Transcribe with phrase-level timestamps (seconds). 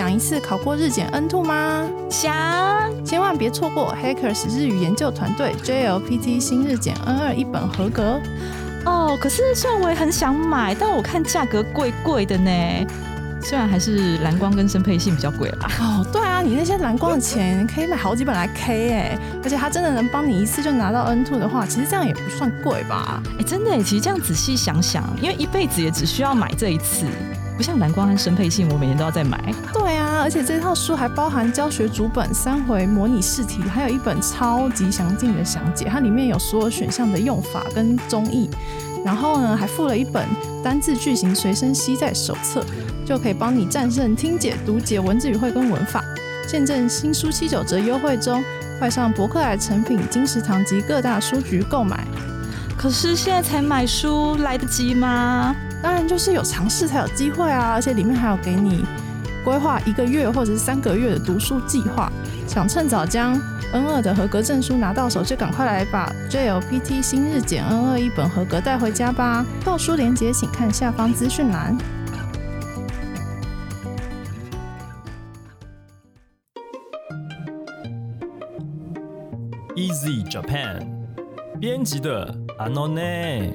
[0.00, 1.86] 想一次考过日检 N two 吗？
[2.08, 2.34] 想，
[3.04, 8.18] 千万别错过 Hackers 日语研究团队 JLPT 新日检 N 二一本合格。
[8.86, 12.50] 哦，可是虽然我也很想买，但我看价格贵贵的呢。
[13.42, 15.70] 虽然还是蓝光跟生配性比较贵啦。
[15.80, 23.22] 哦，对啊，你那些蓝光的钱可以买好几本来 K 哎，而且它真的能帮你一次就拿到 N two 的话，其实这样也不算贵吧？
[23.38, 27.04] 哎，真的，其实这样仔细想想，因为一辈子也只需要买这一次，
[27.60, 29.38] 不像蓝光和生配信，我每年都要再买。
[29.74, 38.48] 对啊，而且这套书还包含教学主本、三回模拟试题，还有一本超级详尽的详解，它里面有所有选项的用法跟中译。
[39.04, 40.26] 然后呢，还附了一本
[40.64, 42.64] 单字句型随身携带手册。
[43.04, 46.02] 就可以帮你战胜听解、读解文字语汇跟文法。
[46.48, 48.42] 见证新书七九折优惠中，
[48.78, 52.06] 快上博客来、成品、金石堂及各大书局购买。
[52.78, 55.54] 可是现在才买书来得及吗？
[55.82, 57.72] 当然就是有尝试才有机会啊！
[57.72, 58.84] 而且里面还有给你
[59.44, 62.12] 规划一个月或者是三个月的读书计划。
[62.46, 63.32] 想趁早将
[63.72, 69.44] N 二的合格证书拿到手，就赶快来把 JLPT 新日检 N 二一本合格带回家吧！
[69.64, 71.78] 购书链接请看下方资讯栏。
[79.76, 80.86] Easy Japan
[81.58, 83.54] 编辑的阿诺内。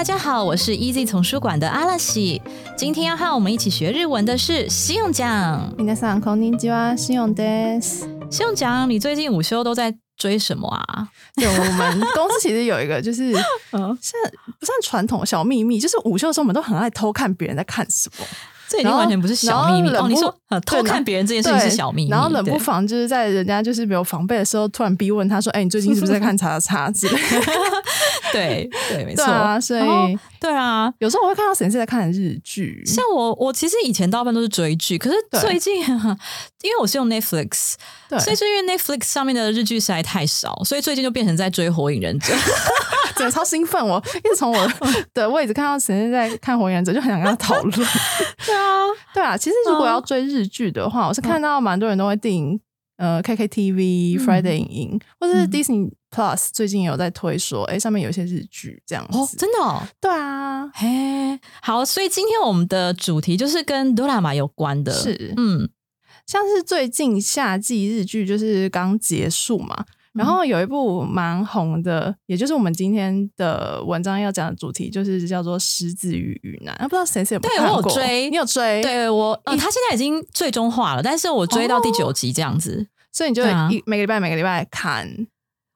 [0.00, 2.40] 大家好，我是 Easy 丛书馆的阿拉西。
[2.76, 5.72] 今天要和我们一起学日文的是信用奖。
[5.78, 8.02] 皆さんこんにちは、信用です。
[8.30, 11.08] 信用奖，你最近午休都在追什么啊？
[11.34, 13.32] 对，我们公司其实有一个，就是
[13.72, 18.24] 嗯， 现在不算传统小秘密，就是午休的时候我们都很爱偷看别人在看什么。
[18.68, 20.08] 这已经完全不是小秘密哦！
[20.08, 20.34] 你说
[20.66, 27.16] 偷看别人这件事情是小秘密，然后冷不防就是在人家就是没有防备的时候，突然逼问他说：“哎，你最近是不是在看叉叉之类？”
[28.33, 29.83] 对对，没错啊，所以
[30.39, 32.83] 对啊，有时候我会看到谁是在看日剧。
[32.85, 37.73] 像我，我其实以前大部分都是追剧，可是最近因为我是用 Netflix，
[38.19, 42.33] 所以就因为 Netflix 上面的日剧实在太少，所以最近就变成在追《火影忍者》，
[43.15, 43.85] 真的超兴奋！
[43.85, 44.71] 我一直从我
[45.13, 47.71] 的位置看到谁是在看《火影忍者》，就很想跟他讨论。
[47.71, 48.83] 对啊，
[49.13, 52.59] 对啊，其实如果要追日剧的话，我是看到蛮多人都会订
[52.97, 55.91] 呃 KKTV、Friday 影音，或者是 Disney。
[56.13, 59.87] Plus 最近有在推说，哎，上面有一些日剧这样子，真的？
[60.01, 65.69] 对啊，嘿，好，所以今天我们的主题就是跟哆啦 A 有关的，是，嗯，
[66.27, 78.81] 像是最近夏季日剧就是刚结束嘛，然后有一部蛮红的，也就是我们今天的文章要讲的主题，就是叫做《狮子与鱼男》，不知道谁谁有对我有追，你有追？
[78.81, 85.07] 对我，他现在已经最终化了，但是我追到第九集这样子，所以你就一每个礼拜每个礼拜看。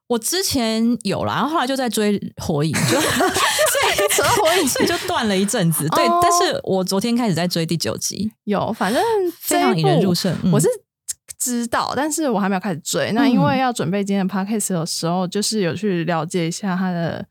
[0.08, 5.88] 我之前有了，然后后来就在追火影，就所以火影，所以就断了一阵子。
[5.90, 9.02] 对，但是我昨天开始在追第九集，有，反正
[9.40, 10.36] 非常引人入胜。
[10.52, 10.68] 我是
[11.40, 13.12] 知道，但是我还没有开始追。
[13.14, 17.26] 那因为要准备今天的 podcast 的时候，就是有去了解一下它的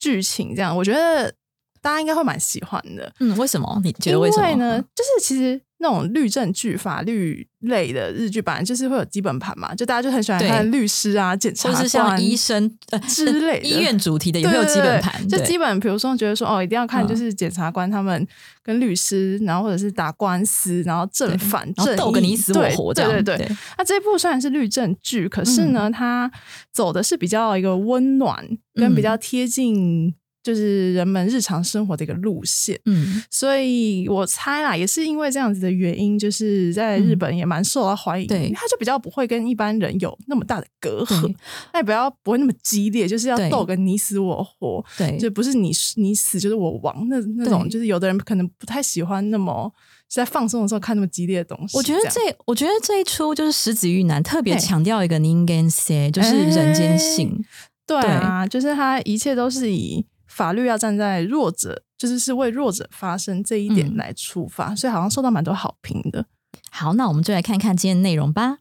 [0.00, 1.32] 剧情，这样我觉得
[1.80, 3.12] 大家应该会蛮喜欢的。
[3.20, 3.80] 嗯，为什么？
[3.84, 4.80] 你觉得为什么呢？
[4.80, 5.60] 就是其实。
[5.78, 15.28] 那种律政剧、法律类的日剧，本来就是会有基本盘嘛，就大家就很喜欢看律师啊、检察官，或是像医生呃之类医院主题的，也会有基本盘。
[15.28, 18.26] 就基本，比如说觉得说哦，一定要看就是检察官他们
[18.62, 23.10] 跟律师，然后或者是打官司，然后正反正斗个你死我活这样。
[23.10, 23.56] 对对对。
[23.76, 26.30] 那这部虽然是律政剧，可是呢，它
[26.72, 30.14] 走的是比较一个温暖跟比较贴近。
[30.46, 41.34] 就是人们日常生活的一个路线，嗯，所以我猜啦，也是因为这样子的原因，就是在日本也蛮受到欢迎，对，他就比较不会跟一般人有那么大的隔阂，
[41.72, 49.68] 那也不要不会那么激烈，就是要斗个你死我活，对，就不是你你死就是我亡那那种，就是有的人可能不太喜欢那么
[50.08, 51.76] 在放松的时候看那么激烈的东西。
[51.76, 57.44] 我觉得这，我觉得这一出就是石子玉男特别强调一个 ningen say，就是人间性，
[57.84, 60.06] 对啊，就是他一切都是以。
[60.35, 66.25] 法律要站在弱者，就是是为弱者发声这一点来出发，所以好像受到蛮多好评的。
[66.69, 68.59] 好，那我们就来看看今天内容吧。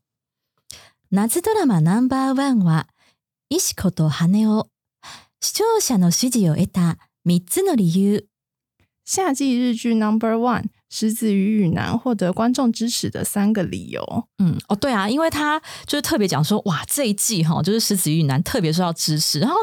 [1.10, 2.86] 夏ドラマナンバーワンは
[3.48, 4.68] 石子と羽を
[5.40, 8.28] 視聴者の支持を得た三つの理由。
[9.04, 14.01] 夏季日剧 Number One 石子与雨男获得观众支持的三个理由。
[14.37, 19.57] 嗯，哦，对啊，因为他就是特别讲说，哇，这一季哈，就是石子与男特别受到支持，然后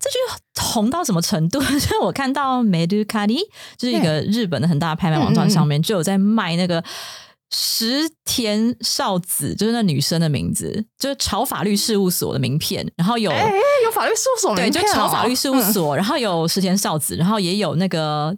[0.00, 0.16] 这句
[0.60, 1.60] 红到什么程度？
[1.70, 3.38] 就是我看到 Medu Kari，
[3.76, 6.82] 就是一个日本的很大的拍卖网站上面就有在卖那个
[7.54, 13.52] 石田少子，就是那女生的名字，就是朝法律事务所的名片，然后有哎、
[13.84, 18.36] 有法律事务所对，就名片哦朝法律事务嗯所，然后有石田少子，然后也有那个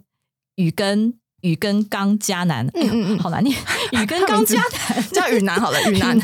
[0.57, 1.15] 雨根
[1.45, 3.19] 雨根刚迦南，嗯嗯嗯。
[3.21, 3.55] 好难念，
[3.91, 5.09] 雨根 刚迦南。
[5.11, 6.19] 叫雨男好了， 雨男。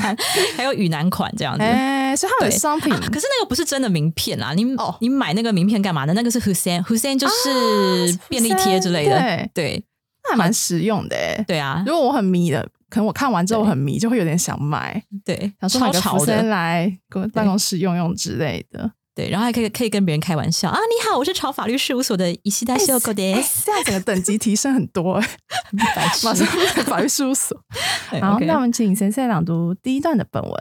[0.58, 1.64] 还有雨男款这样子。
[1.64, 4.96] 哎、所以他们有商品，啊可是那个不是真的名片啦，你、哦。
[5.00, 6.14] 你买那个名片干嘛呢？
[6.14, 9.50] 那个是 Hussein，Hussein 就是便利贴之类的，啊对。
[9.54, 9.86] 对。
[10.24, 11.44] 那还蛮实用的哎。
[11.48, 18.92] 对啊，如果我很迷的，可能我看完之后很迷，就会有点想买，对，想说买个福森的，来公办公室用用之类的。
[19.22, 25.28] 对，然后还可以可以跟别人开玩笑啊，你好，我是朝法律事务所的伊西达修狗哎的，这样整个等级提升很多哎，
[25.96, 27.56] 白痴马上变法律事务所。
[28.10, 30.52] 对好，那我们请先生朗读第一段的本文。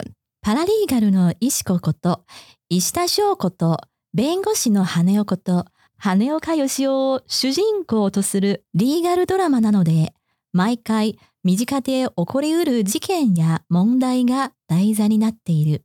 [0.43, 2.25] パラリーガルの石子こと、
[2.69, 3.79] 石田翔こと、
[4.15, 5.67] 弁護士の羽男こと、
[5.99, 10.15] 羽岡義雄を主人公とするリーガルドラマなので、
[10.53, 15.85] 毎回身近で起こりうる事件や問題が題座になっている。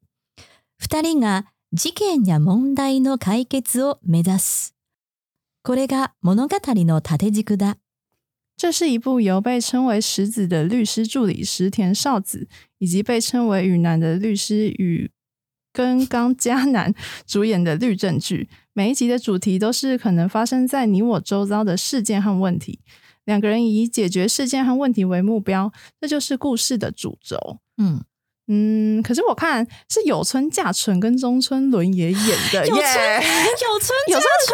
[0.77, 4.74] 二人が事件や問題の解決を目指す。
[5.62, 7.76] これが物語の縦軸だ。
[8.56, 12.48] 这是一部由被称为石子的律师助理石田少子，
[12.78, 15.10] 以及被称为雨男的律师雨
[15.72, 16.94] 根刚迦南
[17.26, 18.48] 主演的律政剧。
[18.74, 22.80] 每一集的主题都是可能发生在你我周遭的事件和问题。
[23.24, 27.60] 两个人以解决事件和问题为目标，这就是故事的主轴。
[27.76, 28.02] 嗯，
[28.47, 34.53] 嗯，可是我看是有村架纯跟中村伦也演的有村， 有村有村可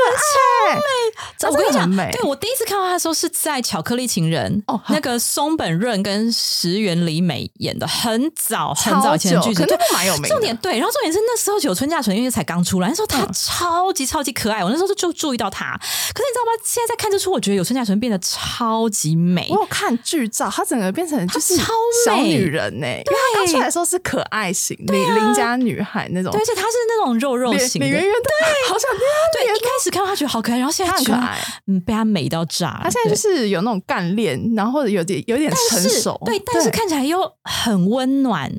[0.70, 2.12] 爱，我跟你讲。
[2.12, 15.78] 对我第一次看到他的时候是在《巧克力情人》哦那个松本润跟石原里美演的，很早很早以前的剧情，对可那部蛮有名重点对，然后重点是那时候有村架纯因为才刚出来，那时候他嗯超级超级可爱，我那时候就就注意到他。
[16.14, 16.62] 可是你知道吗？
[16.64, 19.56] 现在在看这出，我觉得有村架纯变得超级美我。
[19.56, 21.74] 有看剧照，她整个变成就是超
[22.06, 23.04] 小美女人呢、因为
[23.34, 26.32] 她刚出来的时候是可爱型，邻邻家女孩那种。
[26.32, 28.30] 对，而，且她是那种肉肉型的，脸圆圆的，
[28.70, 29.00] 好想听
[29.34, 31.40] 对，一开始看到她觉得好可爱，然后现在觉得她很可爱。
[31.68, 32.80] 嗯，被她美到炸。
[32.84, 38.52] 她现在就是有那种干练，然后有点有点成是熟，对，但是看起来又很温暖，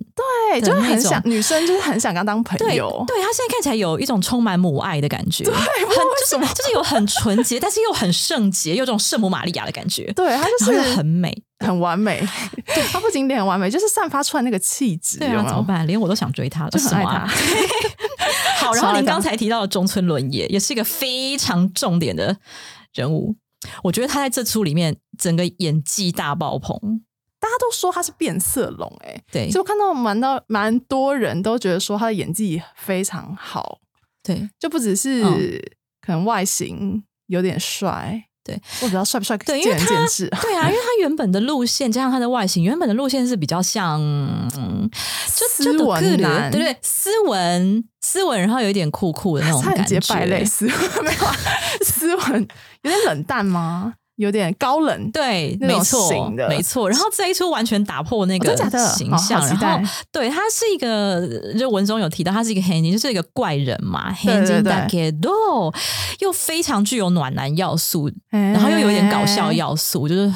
[0.51, 6.49] 对，就是很想女生就是很想跟她当朋，友，对她现在看起来有一种充满母爱的感觉，很不知道为什么。
[6.53, 11.43] 就是有很纯洁，但是又很圣洁，有种圣母玛利亚的感觉，对，她就是很美。
[11.63, 12.21] 很完美，
[12.93, 15.45] 他不仅脸很完美，就是散发出来那个气质，对啊？
[15.47, 15.87] 怎么办？
[15.87, 18.67] 连我都想追他了，就很爱什么啊她。
[18.67, 22.37] 好，然后您刚才提到的中村伦也，也是一个非常重点的
[22.93, 23.37] 人物。
[23.83, 26.77] 我觉得他在这出里面整个演技大爆棚，
[27.39, 29.51] 大家都说他是变色龙、哎，对。
[29.51, 33.79] 就看到蛮到蛮多人都觉得说他的演技非常好，
[34.23, 34.49] 对。
[34.59, 35.61] 就不只是嗯。
[36.05, 39.87] 可能外形有点帅，对我比较帅不帅对，因为他。
[39.87, 44.01] 对啊，因为他 原本的路线加上他的外形，原本的路线是比较像，
[44.57, 44.91] 嗯，
[45.35, 51.37] 就斯就文男对对，斯文斯文，然后有一点酷酷的那种感觉败类，斯文没有啊
[51.85, 52.49] 斯文
[52.83, 53.95] 有点冷淡吗？
[54.17, 56.89] 有点高冷，对，没错没错。
[56.91, 58.55] 然后这一出完全打破那个
[58.95, 65.73] 形象，然后对他是一个，就文中有提到他是一个黑人，就是一个怪人嘛，黑人对大给都
[66.21, 70.33] 又非常具有暖男要素，然然后又有一点搞笑，要素，就是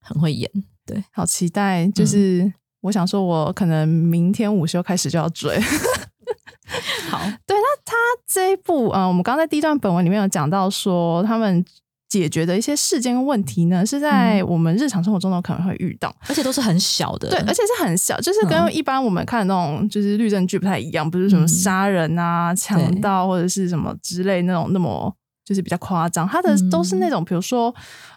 [0.00, 0.50] 很会演。
[0.86, 1.86] 对，好期待。
[1.88, 5.60] 就是我想说，我可能明天午休开始就要追。
[7.10, 7.96] 好， 对，那他
[8.26, 11.64] 这一部，呃，我们刚刚在第一段本文里面有讲到说，他们
[12.10, 16.14] 解决的一些事件跟问题呢，是在我们日常生活中都可能会遇到。
[16.28, 25.14] 而且都是很小的，对，而且是很小，就是跟嗯一般我们看的那种就是律政剧不太一样，不是什么嗯杀人啊、强盗或者是什么之类那种那么
[25.44, 26.28] 就是比较夸张。
[26.28, 27.72] 它的嗯都是那种，比如说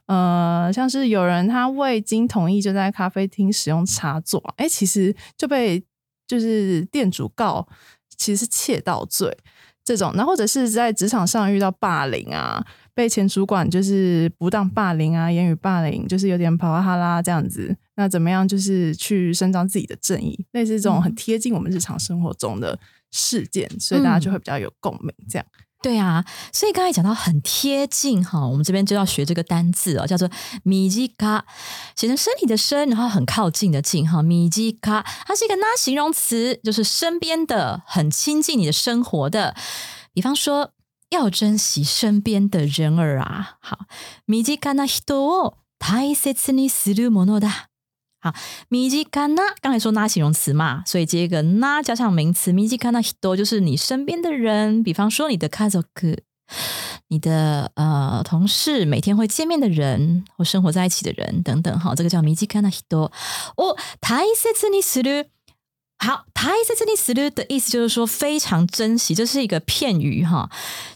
[0.07, 5.83] 呃，像是有人他未经同意就在咖啡厅使用插座，哎，其实就被
[6.27, 7.67] 就是店主告，
[8.17, 9.37] 其实是窃盗罪
[9.85, 12.65] 这种，那或者是在职场上遇到霸凌啊。
[12.95, 17.75] 被前主管就是不当霸凌啊，言语霸凌，就是有点跑哈哈啦这样子。
[17.95, 22.79] 那怎么样，就是去伸张自己的正义，类似这种很贴近我们日常生活中的
[23.11, 25.13] 事件，所以大家就会比较有共鸣。
[25.29, 25.45] 这样，
[25.81, 30.29] 对啊，所以刚才讲到很贴近哈，我们这边就要学这个单字哦，叫做
[30.63, 31.45] 米基卡，
[31.95, 39.55] 写成身体的身，然后很靠近的近哈，米基卡，它是一个拉形容词，就是身边的，很亲近你的生活的。
[40.13, 40.71] 比方说，
[41.12, 43.56] 要珍惜身边的人儿啊。
[43.60, 43.86] 好，
[44.26, 47.68] 米基卡那人を 大切にするものだ。
[48.20, 48.34] 好，
[48.68, 55.84] 身近な刚才说那形容词嘛，所以接一个那加上名词，身近な人就是你身边的人，比方说你的家族、
[57.06, 61.78] 你的呃同事，每天会见面的人或生活在一起的人等等。
[61.78, 63.10] 哈，这个叫身近な人。
[63.56, 65.28] 哦，大切にする。
[66.02, 70.48] 好，大切にする的意思就是说非常珍惜，这是一个片语哈，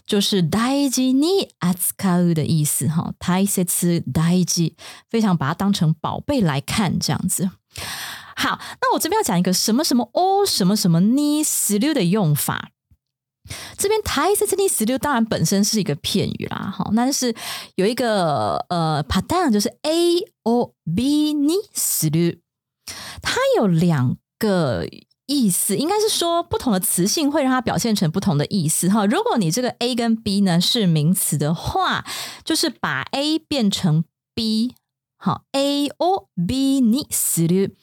[0.05, 3.13] 就是大事に扱う的意思哈。
[3.19, 3.65] 大切
[4.13, 4.73] 大事，
[5.09, 7.49] 非常把它当成宝贝来看，这样子。
[8.37, 12.69] 好，那我这边要讲一个什么什么哦，什么什么にする的用法。
[13.77, 17.35] 这边大切にする当然本身是一个片语啦，哈，但是
[17.75, 22.39] 有一个呃 pattern 就是 a o b にする，
[23.21, 24.15] 它有两。
[24.37, 24.85] 个
[25.25, 29.05] 意思应该是说，不同的词性会让它表现成不同的意思哈。
[29.05, 32.05] 如果你这个 A 跟 B 呢是名词的话，
[32.43, 34.03] 就是把 A 变成
[34.35, 34.75] B，
[35.17, 37.75] 好，A O B 你思虑。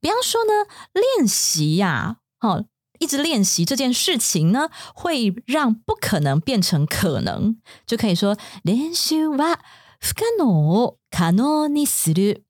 [0.00, 2.64] 比方说呢，练习呀，好，
[2.98, 9.58] 一直练习这件事情呢，会让不可能变成可能，就可以说练习は
[10.00, 12.42] 不可能可能にする。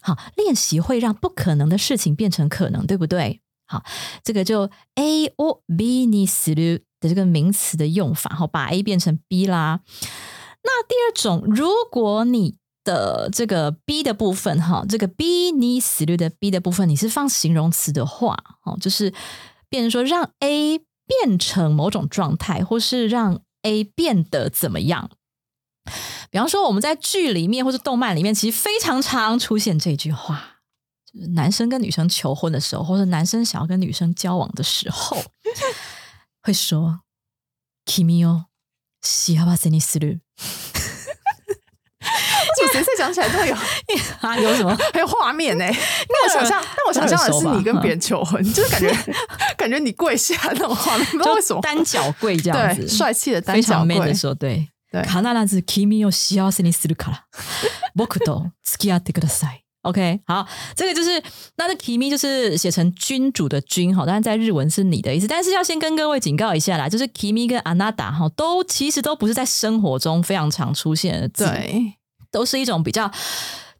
[0.00, 3.40] 好，练习会让不可能的事情变成可能，对不对？
[3.66, 3.84] 好，
[4.22, 9.80] 这个就 A O B 你思虑的这个名词的用法，好，把 A 变成 B 啦。
[10.62, 19.12] 那第二种，如果你的这个 B 的部分，哈，这个 B 你思虑的 B 的部分，你是放形容词的话，哦，就是
[19.68, 25.10] 变成说让 A 变成某种状态，或是让 A 变得怎么样。
[26.30, 30.60] 比方说，我们在剧里面或者动漫里面，其实非常常出现这句话，
[31.12, 35.16] 就是男生跟女生求婚的时候，或者男生想要跟女生交往的时候，
[36.42, 37.00] 会说
[37.86, 38.44] “kimi o
[39.02, 40.20] shiawase ni suru”。
[42.60, 43.54] 这谁谁讲起来都有
[44.20, 44.76] 啊， 有什么？
[44.92, 45.64] 还有画面呢？
[45.64, 49.14] 那我想象， 但我想象的是你跟别人求婚，就是感觉
[49.56, 54.68] 感觉你跪下那种画面，不知道为什么单脚跪这样子，帅气的单脚跪的时候，对。
[54.91, 57.25] 必ず君を幸せにするから、
[57.95, 59.63] 僕と付き合ってください。
[59.83, 61.21] OK，好，这个就是
[61.57, 71.95] 那的 kimi 就是写成君主的君哈，当然在日文是你的意思，但是要先跟各位警告一下啦，就是 kimi 跟 anada 哈，都其实都不是在生活中非常常出现的字，对，
[72.31, 73.11] 都是一种比较。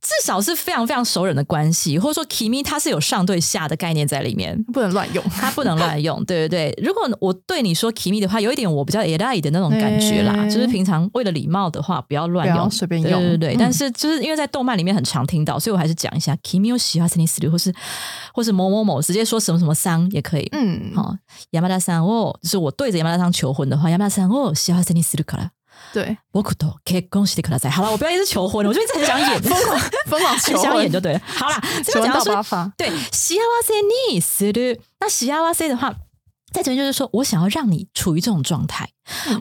[0.01, 6.25] 至少是非常非常熟人的关系，或者说 kimi 它是有上对下的概念在里面，不能乱用，它不能乱用。
[6.25, 13.21] 对对对，如果我对你说 kimi 的话，有一点我比较 e l 的那种感觉啦，就是平常为了礼貌的话，不要乱用，随便用。
[13.21, 17.75] 对对对，但是就是因为在动漫里面很常听到，所以我还是讲一下 kimi 有喜欢 s e n 或是
[18.33, 20.49] 或是某某某，直接说什么什么桑也可以。
[20.53, 21.15] 嗯，好
[21.51, 25.03] ，yamada 桑哦，就是我对着 yamada 桑求婚的话，yamada 桑哦，喜欢 s e n
[25.93, 27.71] 对，我可多可以恭喜你可在。
[27.71, 31.21] 好了，我不要一直求婚了， 我就一直很想演，疯狂疯狂求婚演就对了。
[31.25, 32.73] 好了，这个讲到八发。
[32.77, 33.75] 对，喜阿哇塞
[34.13, 35.95] 尼斯的，那喜阿哇塞的话，
[36.53, 38.91] 在这边就是说我想要让你处于这种状态，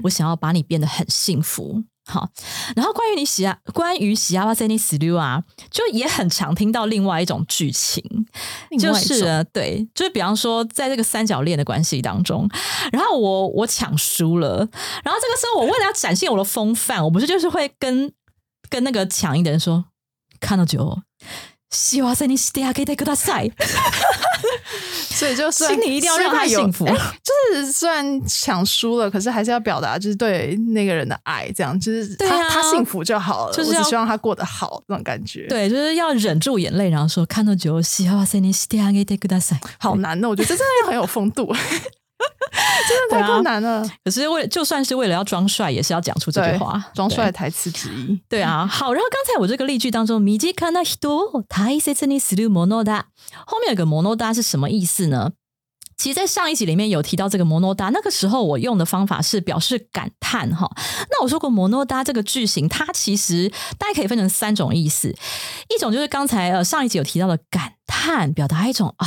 [0.03, 1.84] 我想要把你变得很幸福。
[2.07, 2.29] 好，
[2.75, 8.01] 然后关于你喜啊，关于喜阿巴塞尼斯鲁啊，就也很常听到另外一种剧情，
[8.79, 12.49] 就是对，就是比方说在这个三角恋的关系当中，
[12.93, 14.59] 然后我我抢输了，
[15.03, 18.11] 然后这个时候我为了要展现我的风范，我不是就是会跟
[18.69, 19.85] 跟那个抢赢的人说，
[20.39, 20.99] 看到酒。
[21.69, 23.51] 希望在你底下给他给他塞，
[25.17, 26.86] 所以就心里一定要让他幸福。
[26.86, 35.47] 就是虽然抢输了，可是还是要表达就是对那个人的爱，这样就是他他幸福就好了，就是希望他过得好那种感觉。
[35.47, 39.59] 对，就是要忍住眼泪，然后说看到酒，希望在你底下给得给他塞。
[39.79, 41.51] 好难哦，我觉得这真的很有风度。
[42.88, 43.88] 真的太困难了。
[44.04, 48.21] 可是为就算是为了要装帅，也是要讲出这句话，装帅的台词之一。
[48.28, 48.92] 对啊，好。
[48.92, 53.04] 然后刚才我这个例句当中，ミジカナヒト大切にするものだ。
[53.47, 55.32] 后面有个モノダ是什么意思呢？
[55.97, 60.71] 其实，在上一集里面有提到这个モノダ，那个时候我用的方法是表示感叹哈。
[61.11, 65.14] 那我说过モノダ这个句型，它其实大家可以分成三种意思，
[65.68, 69.06] 一种就是刚才呃上一集有提到的感叹，表达一种啊。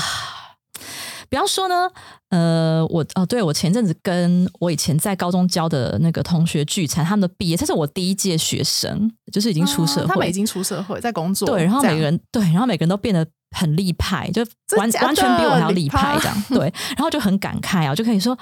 [1.30, 1.88] 比方说呢，
[2.30, 13.24] 呃，我哦，对我前阵子跟我以前在高中教的那个同学聚餐，他们的毕业，这是我第一届学生，就是已经出社会，他们已经出社会，在工作，对，然后每个人对，然后每个人都变得
[13.56, 14.44] 很立派，就
[14.76, 18.36] 完完全比我还要立派这样，对，然后就很感慨啊，就可以说，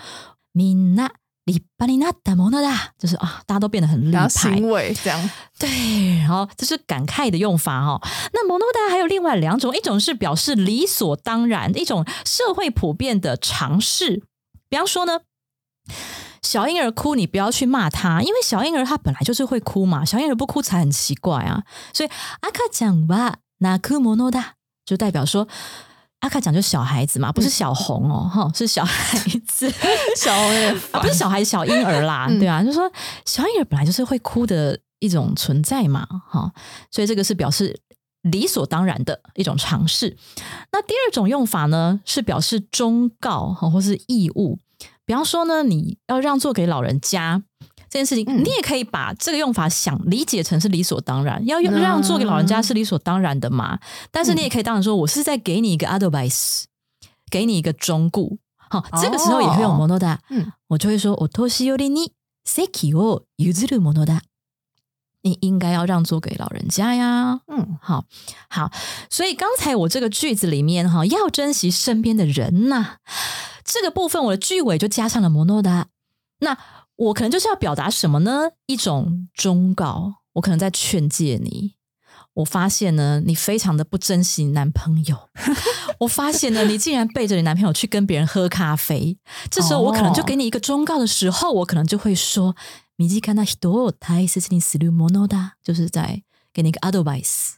[0.53, 1.11] 米娜。
[1.49, 5.69] 里巴里纳达摩纳达，就是啊，大家都变得很厉害，行为这样对，
[6.19, 8.01] 然后这是感慨的用法哦。
[8.33, 14.23] 那摩诺达还有另外两种，一种是表示理所当然，一种社会普遍的常识。
[14.69, 15.21] 比方说呢，
[16.43, 21.65] 小婴儿哭，你不要去骂他，因为小婴儿他本来就是会哭嘛，小婴儿不哭才很奇怪啊。
[21.95, 22.09] 所以
[22.43, 25.49] 阿卡讲吧，那哭莫诺达就代表说。
[26.21, 29.73] 阿卡讲就是小孩子嘛，不是小红哦， 哈，是小孩子，
[30.17, 32.91] 小红有点 啊，不是小孩子，小婴儿啦，嗯对啊，就说
[33.25, 36.53] 小婴儿本来就是会哭的一种存在嘛，哈，
[36.91, 37.81] 所以这个是表示
[38.23, 40.17] 理所当然的一种尝试。
[40.73, 44.59] 那第二种用法呢，是表示忠告哈，或是义务。
[45.07, 47.43] 比方说呢，你要让座给老人家
[47.91, 53.79] 这件事情，嗯你也可以把这个用法想理解成是理所当然，要嗯让座给老人家是理所当然的嘛。
[54.11, 56.65] 但是你也可以当然说，我是在给你一个 advice，
[57.31, 58.37] 给你一个忠告。
[58.71, 62.13] 好，这个时候也会用 monoda，嗯我就会说，我托西尤利尼
[62.47, 64.21] seki o yuzuru monoda，
[65.23, 67.41] 你应该要让座给老人家呀。
[67.47, 68.05] 嗯好
[68.51, 68.71] 好，
[69.09, 72.97] 所以刚才我这个句子里面哈，要珍惜身边的人呐、
[73.65, 75.87] 这个部分我的句尾就加上了 monoda。
[76.41, 76.57] 那
[76.98, 78.52] 我可能就是要表达什么呢？
[78.68, 81.76] 一种忠告，我可能在劝诫你。
[82.36, 85.30] 我发现呢，你非常的不珍惜你男朋友。
[86.00, 89.18] 我发现呢，你竟然背着你男朋友去跟别人喝咖啡。
[89.52, 97.56] 这时候我可能就给你一个忠告的时候，我可能就会说：“身近な人を大切にするものだ。”就是在给你一个 advice。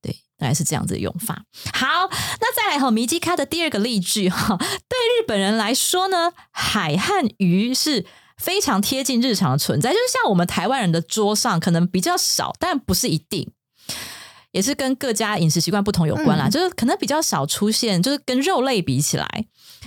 [0.00, 1.44] 对，大概是这样子的用法。
[1.74, 2.08] 好，
[2.40, 8.06] 那再来哈，米基卡的第二个例句哈，对日本人来说呢，海和鱼是
[8.37, 13.49] 非常贴近日常的存在，就是像我们台湾人的桌上可能比较少，但不是一定。
[14.51, 16.51] 也是跟各家饮食习惯不同有关啦，嗯。
[16.51, 19.45] 就是可能比较少出现，就是跟肉类比起来，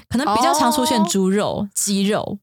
[0.08, 1.06] 可能比较常出现哦。
[1.08, 2.40] 猪肉、鸡肉，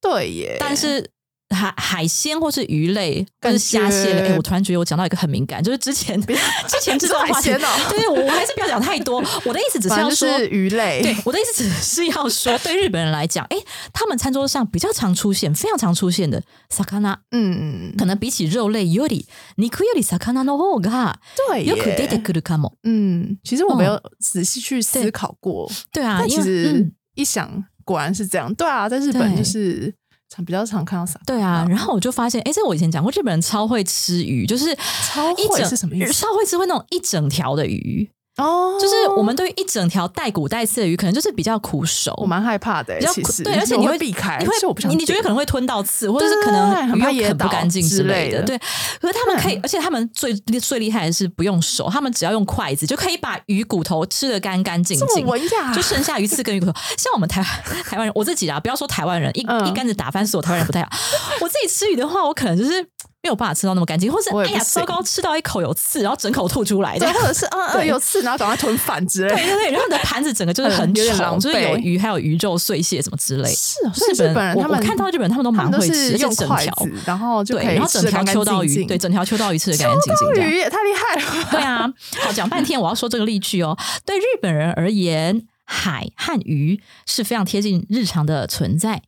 [0.00, 1.10] 对耶，但是
[1.53, 9.21] 海海鲜或是鱼类或感是虾蟹类，觉哎、我突然觉得我讲到一个很敏感，就是之前之前这知道段话题，海鲜哦对对，我还是不要讲太多。
[9.43, 13.57] 我的意思只是反正就要说，是鱼类，对，我的意思只是要说，对日本人来讲，哎，
[13.91, 19.25] 他们餐桌上比较常出现、非常常出现的 sakana，嗯，可能比起肉类より
[19.57, 21.15] 肉より魚の方が
[21.49, 22.75] 对よく出て耶，くるかも。
[22.83, 28.53] 嗯，其实我没嗯有仔细去思对考过，对啊，但因为其实嗯一想，果然是这样。
[28.55, 29.93] 对啊，在日本对就是
[30.28, 34.74] 常比较常看到撒，对啊，然后我就发现，哎，这我以前讲过，日本人超会吃鱼，就是
[35.08, 36.12] 超一整会是什么意思？
[36.12, 43.42] 超会吃会那种一整条的鱼，哦，就是我们对于一整条带骨带刺的鱼，可能就是比较苦手，我蛮害怕的耶，比较其实。
[43.42, 48.58] 苦对，而且你我会避开，你会我不想你你觉得可能会吞到刺，或者是可能鱼又很怕噎到啃不干净之类的，对。
[49.00, 49.60] 可是他们可以，嗯。
[49.62, 55.26] 而且他们最最厉害的是不用手，他们只要用筷子就可以把鱼骨头吃的干干净这净。
[55.26, 57.42] 文雅，就剩下鱼刺跟鱼骨头， 像我们台
[57.84, 59.66] 台湾人，我自己啊，不要说台湾人，一、嗯。
[59.66, 60.90] 一竿子打翻所有台湾人不太好。
[61.40, 62.86] 我自己吃鱼的话，我可能就是
[63.25, 67.13] 没有办法吃到那么干净，或是哎呀，我也不行糟糕，吃到一口有刺，然后整口吐出来的对，。
[67.13, 69.35] 或者是嗯 嗯对有刺，然后赶快吞饭之类的。
[69.35, 73.53] 对对对，然后你的盘子整个就是很丑，嗯有点狼就是有狈鱼，还有鱼肉碎屑什么之类。
[73.53, 80.49] 是哦，所以日本日本人他们我我看到日本人他们都他们都蛮会吃，而且是用整条筷子，然后就可对，以然后整条吃得干干秋刀鱼，净净对，整条秋刀鱼吃的干干净净这样。
[80.49, 81.49] 鱼也太厉害了吧。
[81.51, 81.93] 对啊，
[82.25, 83.77] 好讲半天，我要说这个例句哦。
[84.03, 89.03] 对日本人而言，海和鱼是非常贴近日常的存在。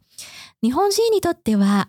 [0.61, 1.87] 日本人にとっては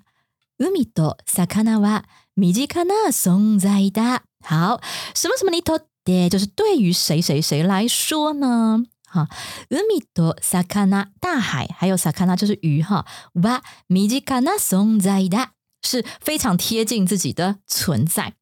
[0.59, 2.05] 海と魚は
[2.39, 4.23] 身近な存在だ。
[4.43, 4.81] 好，
[5.15, 8.85] 什么什么にとって就是对于谁谁谁来说呢？
[9.07, 9.29] 哈，
[9.69, 15.51] 海と魚大海还有魚就是鱼哈，は身近な存在だ
[15.83, 18.35] 是非常贴近自己的存在。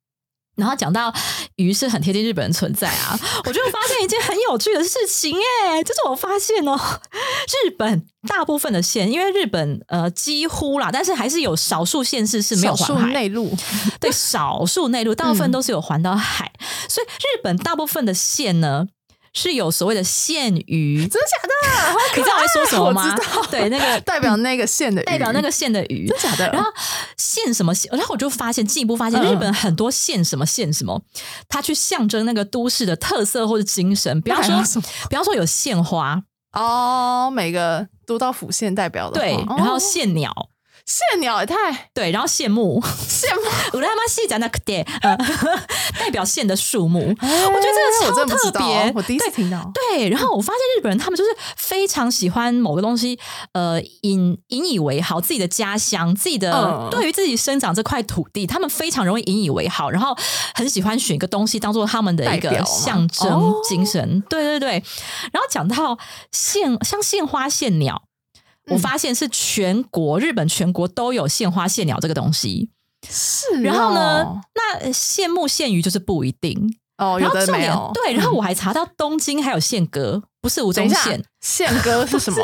[0.57, 1.13] 然后讲到
[1.55, 6.75] 鱼是很贴近日本人存在啊， 我就发现一件很有趣的事情哎，就是我发现哦，
[7.65, 13.55] 日本大部分的县，因为日本呃几乎啦，但是还是有少数县市是没有环海，内陆，
[13.99, 16.51] 对，少数内陆，大部分嗯都是有环到海，
[16.89, 18.87] 所以日本大部分的县呢。
[19.37, 22.17] 是有所谓的县鱼，真的假的？
[22.17, 23.03] 你知道我在说什么吗？
[23.03, 26.51] 我知道对，那个 代表那个县的鱼，代表那个县的鱼，真的假的？
[26.51, 26.67] 然后
[27.17, 30.99] 县什么县，然后我就发现进一步发现，嗯日本很多县什么县什么，
[31.47, 34.19] 它去象征那个都市的特色或者精神。
[34.21, 36.19] 比方说比方说有县花，
[36.53, 40.33] 哦，每个都到府县代表的对，然后哦县鸟，
[40.87, 43.77] 县鸟也太对，然后羡慕，羡慕。
[43.77, 45.17] 乌拉玛西讲那个点，呃
[45.99, 46.99] 代表县的树木。
[46.99, 49.69] 我我觉得这个超特别，我第一次听到。
[49.73, 53.19] 对，然后我发现日本人他们就是非常喜欢某个东西，
[53.51, 60.17] 呃，引引以为豪，自己的家乡，自己的、嗯对于自己生长这块土地，他们非常容易引以为豪，然后
[60.55, 64.23] 很喜欢选一个东西当做他们的一个象征哦精神。
[64.29, 64.71] 对对对，
[65.33, 65.97] 然后讲到
[66.31, 68.03] 献像献花献鸟。
[68.67, 68.79] 我嗯。
[68.79, 72.69] 发现是全国日本全国都有献花献鸟这个东西，
[73.09, 82.05] 是哦，然后呢，那羡慕羡鱼就是不一定，哦，有然后重点的没有，对，然后我还查到东京还有宪歌，不不是吴宗宪，，宪歌？
[82.05, 82.37] 是 什么？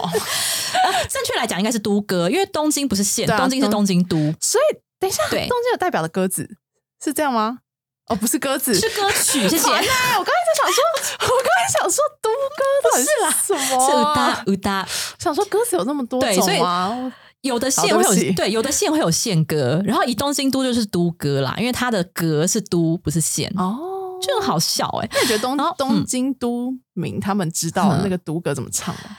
[1.10, 5.48] 正确来讲应该是都歌，因为东京不是县，啊东京是东京都，所以等一下，对。
[5.48, 6.58] 东京有代表的鸽子
[7.02, 7.60] 是这样吗？
[8.08, 9.66] 哦，不是鸽子，是歌曲，谢谢。
[9.68, 10.84] 我刚才在想说，
[11.22, 14.02] 我刚才想说都歌到底是啦什么是啊？
[14.02, 14.88] 乌达乌达，
[15.18, 17.14] 想说歌词有那么多种吗？
[17.42, 23.78] 有的县会有对，有的县会有县歌，然后以东京都就是都歌啦，因为它的歌是都不是县，哦，
[24.22, 29.18] 就很好笑哎、那你觉得东东京都民他们知道嗯那个都歌怎么唱吗？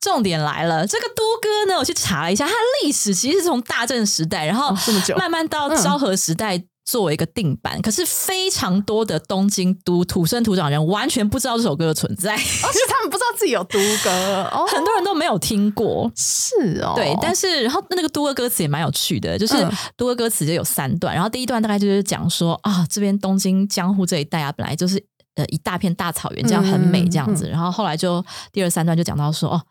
[0.00, 7.80] 重点来了，这个都歌呢，我去查了一下，它历史其实是从大正时代，然后哦这么久慢慢到嗯昭和时代作为一个定版。
[7.80, 14.10] 可是非常多的东京都土生土长人完全不知道这首歌的存在，而且他们不知道自己有都歌
[14.52, 16.10] 哦，很多人都没有听过。
[16.16, 25.02] 是哦，对，但是然后那个都歌歌词也蛮有趣的，就是嗯都歌歌词就有三段，然后第一段大概就是讲说啊，这边东京江户这一带啊，本来就是
[25.36, 29.62] 呃一大片大草原，这样很美这样子，然后后来就第二三段就讲到说哦。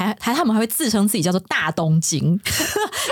[0.00, 2.38] 还还他们还会自称自己叫做大东京，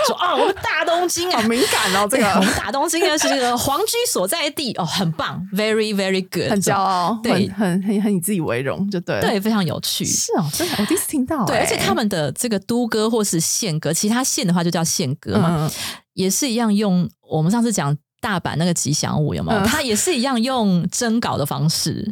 [0.07, 1.39] 说啊，我们大东京啊。
[1.39, 4.73] 好，敏感哦，这个，我个们大东京呢是这个皇居所在地。
[4.73, 7.47] 哦，很棒，very very good，很骄傲，对。
[7.49, 9.21] 很很很很以自己为荣，就对了。
[9.21, 10.03] 对，非常有趣。
[10.03, 11.45] 是哦，真的，我第一次听到欸。
[11.45, 15.71] 对，而且他们的这个都歌或是县歌，其他县的话就叫县歌嘛，嗯，
[16.13, 19.59] 也是一样用我们上次讲大阪那个吉祥物有没有？
[19.59, 19.65] 嗯。
[19.65, 22.07] 它也是一样用征稿的方式，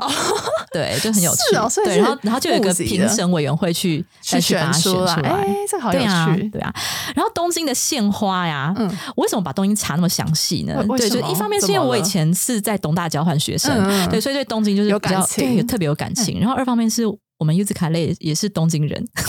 [0.71, 1.41] 对，就很有趣。
[1.83, 6.49] 对，然后然后就有一个评审委员会去再去去把它选选出来，对啊趣，。
[6.49, 6.73] 对啊。
[7.15, 8.87] 然后东京的献花呀，嗯。
[9.15, 10.83] 我为什么把东京查那么详细呢？
[10.97, 13.71] 对，就一方面是因为我以前是在东大交换学生，
[14.09, 15.55] 对，所以对东京就是有比较感情。
[15.55, 16.39] 嗯对特别有感情。
[16.39, 17.03] 然后二方面是
[17.37, 19.23] 我们 U 字卡类也是东京人，他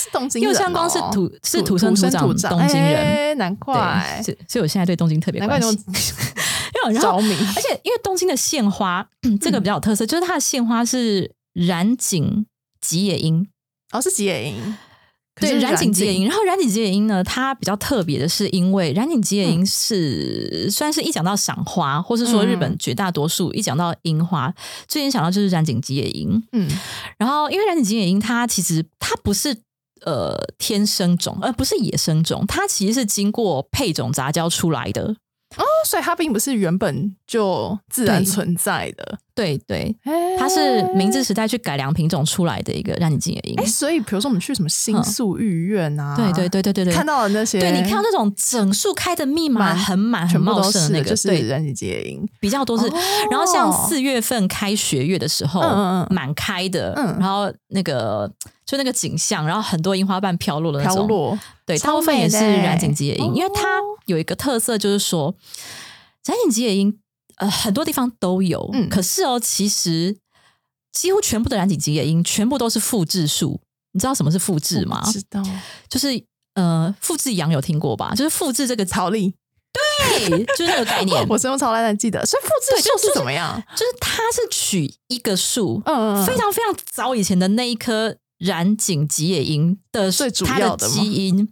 [0.00, 5.70] 是东京人哦，右相光是土是土生土土长东京人，哎难怪，，所以我现在对东京特别关心。
[6.72, 7.34] 因为然后着迷。
[7.34, 9.06] 而且因为东京的县花
[9.40, 12.46] 这个比较有特色，就是它的县花是染井
[12.80, 13.46] 吉野樱，
[13.92, 14.76] 哦，是吉野樱，
[15.34, 24.52] 可对，染井吉野樱，然后染井吉野樱呢，它比较特别的是，因为染井吉野樱是、虽然是一讲到赏花，或是说日本嗯绝大多数一讲到樱花，
[24.88, 26.42] 最先想到就是染井吉野樱。
[26.52, 26.66] 嗯，
[27.18, 29.54] 然后因为染井吉野樱，它其实它不是。
[30.04, 35.16] 呃，天生种，而、不是野生种，它其实是经过配种杂交出来的。
[35.56, 43.54] 哦，所以它并不是原本就自然存在的，对对，哎它是明治时代去改良品种出来的一个染井吉野樱。
[43.56, 52.86] 哎，所以比如说我们去什么新宿御苑啊，对对对对对对，看到的那些，对你看到那种整树开的密码满很满、很茂盛的那个，就是对，染井吉野樱，比较多是。
[52.86, 52.98] 哦。
[53.30, 55.60] 然后像四月份开学月的时候，
[56.10, 57.16] 满开的，嗯。
[57.18, 58.30] 然后那个
[58.66, 63.32] 就那个景象，然后很多樱花瓣飘落的那种，飘落，对，大部分也是染井吉野樱，哦。
[63.34, 65.34] 因为它有一个特色，就是说
[66.26, 66.98] 染井吉野樱，
[67.40, 70.16] 呃，很多地方都有，嗯可是哦，其实
[70.92, 73.60] 几乎全部的染井吉野樱全部都是复制树。
[73.92, 75.42] 你知道什么是复制吗知道
[75.88, 76.22] 就是
[76.54, 78.14] 呃，复制羊有听过吧？
[78.14, 79.34] 就是复制这个草粒，
[79.72, 81.26] 对，就是那个概念。
[81.28, 83.60] 我是用超烂但记得，所以复制树是怎么样？
[83.74, 91.46] 就是它是取一个树，嗯嗯嗯非常非常早以前的那一棵染井吉野樱的最主要的吗基因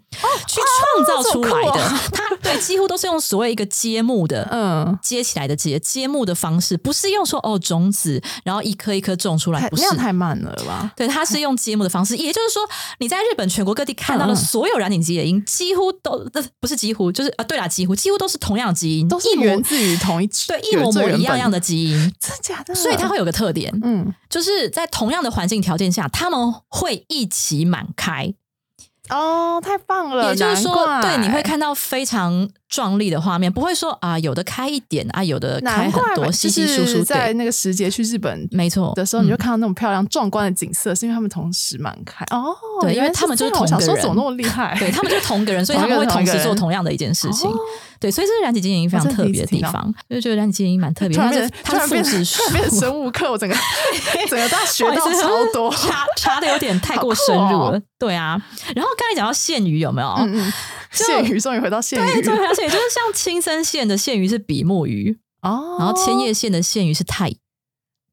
[0.46, 0.60] 去
[1.04, 1.98] 创造出来的。
[2.12, 4.48] 它 对几乎都是用所谓一个接木的。
[4.50, 10.90] 嗯，接起来的接接木的方式，不是用说哦种子，然后一颗一颗种出来，不是太那样太慢了吧？
[10.96, 12.62] 对，它是用接木的方式，也就是说，
[13.00, 22.74] 你在日本全国各地看到的所有染井吉野樱，几乎都呃 不是几乎，就是啊，对啦，几乎几乎都是同样的基因，都是一模源自于同一对一模模一样样的，基因，真假的？
[22.74, 28.32] 所以它会有个特点，嗯就是在同样的环境条件下，它们会一起满开，
[29.08, 42.54] 哦，太棒了，也就是说，对，你会看到非常壮丽的画面，不会说啊，有的开一点啊，有的开很多，稀稀疏疏，在，那个时节去日本没错的时候，你就嗯看到那种漂亮壮观的景色，是因为他们同时满开哦。
[42.80, 44.76] 对因为他们就是同个人说怎么那么厉害？
[44.78, 47.50] 对他们就是同个人，所以 他们会同时做同样的一件事情。
[47.50, 47.54] 哦
[48.00, 53.56] 对，所以这是染井吉野樱非常特别的地方，就觉得染井吉野樱蛮特别，它是它是复制树 变突，然变生物课，我整个
[54.28, 55.68] 整个大家学到超多。
[55.74, 57.80] 查查的有点太过深入了。
[57.98, 58.40] 对啊，
[58.76, 60.08] 然后刚才讲到县鱼有没有？
[60.18, 60.52] 嗯嗯，
[60.92, 62.22] 县鱼终于回到县对，鱼
[62.58, 67.30] 终于发现，就是像青森县的县鱼是比目鱼，哦，然后千叶县的县鱼是太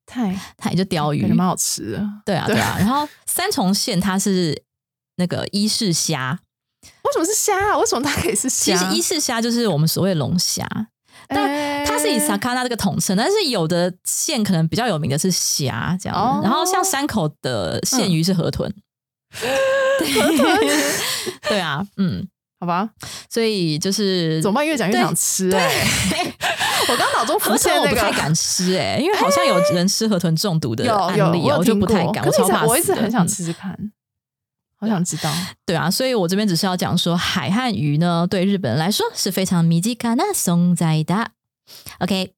[0.05, 0.39] 太。
[0.57, 1.25] 太就鲷鱼。
[1.33, 2.07] 蛮好吃的。
[2.25, 2.57] 对啊对。
[2.59, 2.75] 啊。
[2.79, 4.63] 然后三重县它是
[5.15, 6.39] 那个伊势虾，
[7.03, 7.77] 为什么是虾啊？
[7.77, 8.77] 为什么它可以是虾？
[8.77, 10.67] 其实伊势虾就是我们所谓的龙虾，
[11.27, 16.17] 但哎它是以 sakana 这个统称，但是有的县可能比较有名的是虾这样。
[16.17, 16.41] 哦。
[16.43, 18.71] 然后像山口的县鱼是河豚，
[19.97, 20.09] 对
[21.49, 22.27] 对啊，嗯，
[22.65, 22.89] 好吧，
[23.29, 24.65] 所以就是怎么办？
[24.65, 25.61] 越讲越想吃对。
[26.89, 27.89] 我刚脑中浮现那个。
[27.89, 32.65] 不太敢吃哎、因为好像有人吃河豚中毒的案例哦，我就不太敢，可是一直超怕。
[32.65, 33.91] 我一直很想嗯吃吃看，
[34.79, 35.31] 好想知道。
[35.65, 41.31] 对啊，所以我这边只是要讲说，海和鱼呢，对日本人来说是非常身近な存在的。
[41.99, 42.33] OK，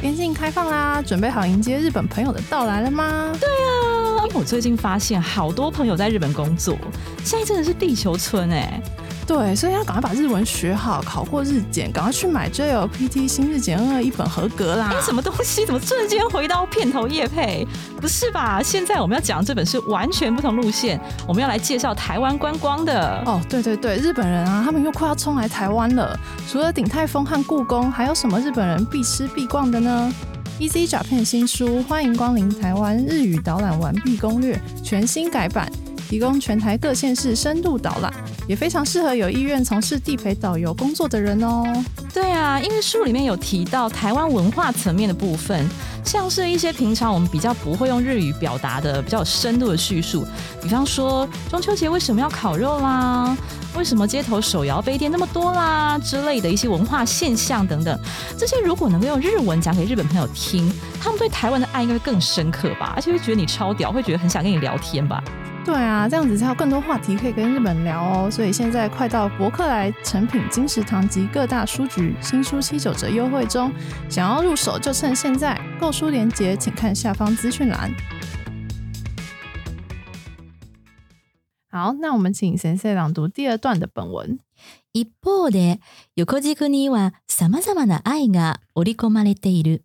[0.00, 3.32] 边境开放啦，准备好迎接日本朋友的到来了吗？
[3.40, 6.76] 对，啊，因为我最近发现好多朋友在日本工作，
[7.24, 8.80] 现在真的是地球村哎、
[9.26, 14.90] 对，所以要赶快把日文学好，考过日检，赶快去买 JLPT 新日检二一本合格啦！
[14.92, 15.66] 哎，什么东西？
[15.66, 17.66] 怎么瞬间回到片头叶配？
[18.00, 18.62] 不是吧？
[18.62, 23.22] 现在我们要讲这本是完全不同路线，我们要来介绍台湾观光的。
[23.26, 26.18] 哦，对对对，日本人啊，他们又快要冲来台湾了。
[26.48, 30.10] 除了鼎泰丰和故宫，还有什么日本人必吃必逛的呢
[30.58, 35.70] ？Easy 诈骗新书，欢迎光临台湾日语导览完毕攻略，全新改版，
[36.08, 38.10] 提供全台各县市深度导览，
[38.48, 41.66] 也非常适合有意愿从事地陪导游工作的人哦。
[42.14, 45.68] 对啊，因为书里面有提到台湾文化层面的部分，
[46.02, 50.24] 像是一些平常我们比较不会用日语表达的比较有深度的叙述，
[50.62, 53.36] 比方说中秋节为什么要烤肉啦，
[53.76, 57.98] 为什么街头手摇杯店那么多啦之类的一些文化现象等等，
[58.36, 65.22] 这些如果能够用日文讲给日本朋友听，他们对台湾的爱应该会更深刻吧，而且会觉得你超屌，会觉得很想跟你聊天吧。
[65.64, 68.30] 对啊，这样子才有更多话题可以跟日本聊哦。
[68.30, 73.72] 所以现在快到博客来、成品、金石堂及各大书局，新书七九折优惠中，
[74.08, 75.60] 想要入手就趁现在。
[75.80, 77.92] 购书链接请看下方资讯栏。
[81.76, 84.38] 好，那我们请先生朗读第二段的本文。
[84.94, 85.78] 一方で
[86.14, 89.84] 横軸には様々な愛が織り込まれている。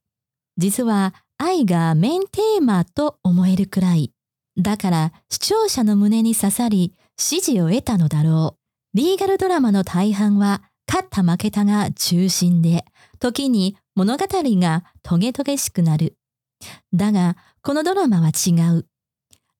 [0.55, 4.13] 実は愛がメインテーマと思えるくらい。
[4.57, 8.55] だから視聴者の胸に刺さり支持を得たのだろ
[8.93, 8.97] う。
[8.97, 12.85] リーガルドラマの大半は勝った負けたが中心で、
[13.19, 16.15] 時に物語がトゲトゲしくなる。
[16.93, 18.85] だがこのドラマは違う。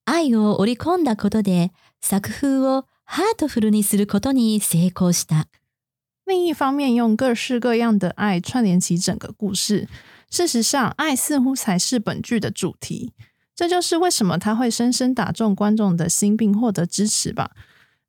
[0.06, 5.46] 愛を織り込んだことで作風をハートフルにすることに成功した。
[6.25, 9.88] 另一方面，用各式各样的爱串联起整个故事。
[10.29, 13.12] 事实上，爱似乎才是本剧的主题。
[13.55, 17.53] 这就是为什么它会深深打中观众的心，并获得支持吧。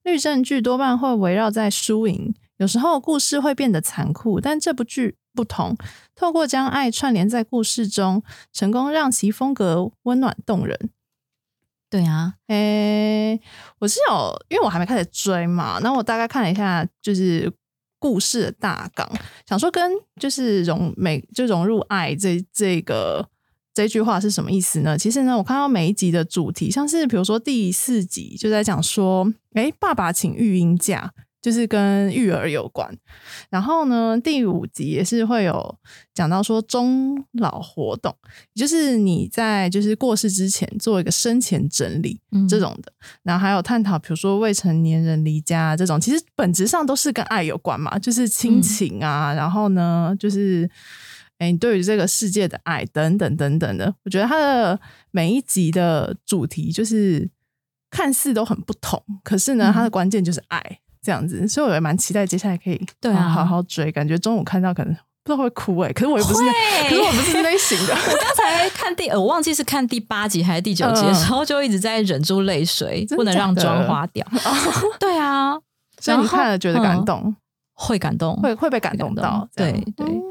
[0.03, 5.77] 律政剧多半会围绕在输赢，有时候故事会变得残酷，但这部剧不同，
[6.15, 10.89] 透过将爱串联在故事中，成功让其风格温暖动人。
[11.92, 13.38] 对啊，诶、
[13.78, 17.52] 我是有，因为我还没开始追嘛，那我大概看了一下，就是
[17.98, 19.06] 故事的大纲，
[19.46, 23.28] 想说跟就是融美就融入爱这这个
[23.74, 24.96] 这句话是什么意思呢？
[24.96, 31.12] 其实呢，我看到每一集的主题，像是比如说第四集就在讲说，诶、爸爸请育婴假。
[31.42, 32.96] 就是跟育儿有关，
[33.50, 35.76] 然后呢，第五集也是会有
[36.14, 38.14] 讲到说终老活动，
[38.54, 42.92] 就是你在就是过世之前做一个生前整理，嗯这种的，
[43.24, 50.70] 然后还有探讨，比如说未成年人离家这种，其实本质上都是跟爱有关嘛，就是亲情啊，然后呢，就是
[51.38, 54.78] 哎，你对于这个世界的爱等等等等的，我觉得它的
[55.10, 57.28] 每一集的主题就是
[57.90, 66.40] 看似都很不同，可是呢，嗯它的关键就是爱这样子，所以我也蛮期待接下来可以对啊好好追，感觉中午看到可能不知道会哭哎、可是我也不是
[66.88, 74.26] 可是我不是那类型的， 我刚才看第，呃我忘记是看第八集还是第九集的嗯时候，就一直在忍住泪水，不能让妆花掉。
[74.98, 75.52] 对啊，
[76.00, 77.36] 所以你看了觉得感嗯动，
[77.82, 80.22] 会感动，会会被感动到，对对嗯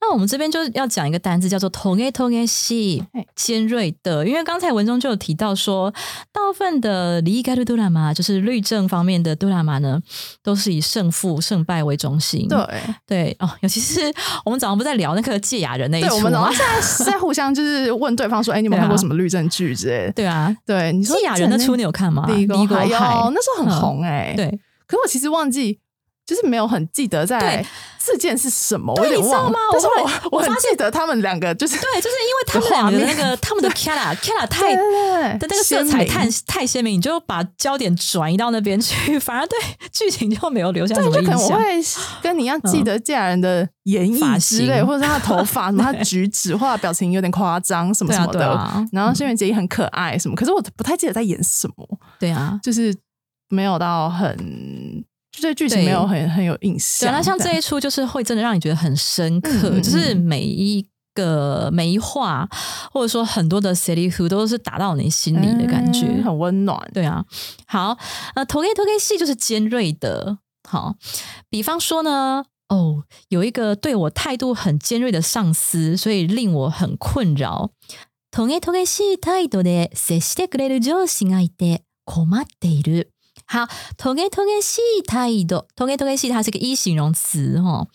[0.00, 4.24] 那我们这边就要讲一个单字，叫做 “toge toge 系嘿”，尖锐的。
[4.26, 5.92] 因为刚才文中就有提到说，
[6.32, 10.00] 大部分的 legal drama 就是律政方面的 drama 呢，
[10.42, 12.46] 都是以胜负胜败为中心。
[12.46, 12.58] 对。
[13.06, 14.00] 对哦，尤其是
[14.44, 16.54] 我们早上不在聊那个借雅人那一对，出我们早上？
[16.54, 22.24] 现在在互相就是问对方说：“哎、你有没有对啊看过什么律政剧之类的对啊，？”对，你说芥雅人的出你有看吗？
[22.26, 24.46] 第一个海有，Legal 那时候很红哎、对，
[24.86, 25.80] 可是我其实忘记，
[26.28, 27.64] 就是没有很记得在
[27.98, 29.58] 事件是什么，我有点忘吗。
[29.72, 39.58] 但是我后我发记得他们两个就是对，就是因为他们两个的那个他们的 Kara Kara 太的那个色彩太太鲜明，你就把焦点转移到那边去，反而对
[39.90, 41.58] 剧情就没有留下什对，么印就可能我象。
[41.58, 41.64] 会
[42.20, 48.86] 跟你一样记得嫁人的演发绎之类，型或者是他的头发什么， 他的举止或者表情有点夸张什么什么的。
[48.92, 51.98] 然后轩辕杰也很可爱什么，可是我不太记得在演什么。
[52.20, 52.60] 对啊。
[52.62, 52.94] 就是
[53.48, 55.07] 没有到很，就
[55.41, 57.09] 对剧情对没有很很有印对象。
[57.11, 60.85] 啊，那像这样一出就是会真的让你觉得很深刻，嗯嗯嗯就是每一
[61.15, 62.47] 个每一话，
[62.91, 66.07] 或者说很多的 c i t y 都是打到你心里的感觉。
[66.07, 66.79] 嗯很温暖。
[66.93, 67.25] 对啊，
[67.67, 67.97] 好，
[68.35, 70.37] 呃，头给头给戏就是尖锐的。
[70.69, 70.95] 好，
[71.49, 77.71] 比方说呢，哦，有一个对我态度很尖锐的上司，所以令我很困扰。
[78.31, 83.11] トゲトゲしい態度で接してくれる上司がいて困っている。
[83.47, 87.87] 好，トゲトゲしい態度，トゲトゲしい它是个一形容词哈、哦，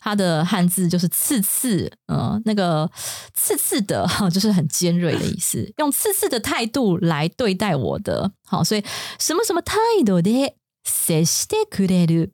[0.00, 2.90] 它的汉字就是刺刺，呃，那个
[3.34, 8.84] 刺刺的 哈，就是很尖锐的意思，用刺刺的态度来对待我的，好，所以
[9.18, 12.32] 什么什么态度で接してくれる。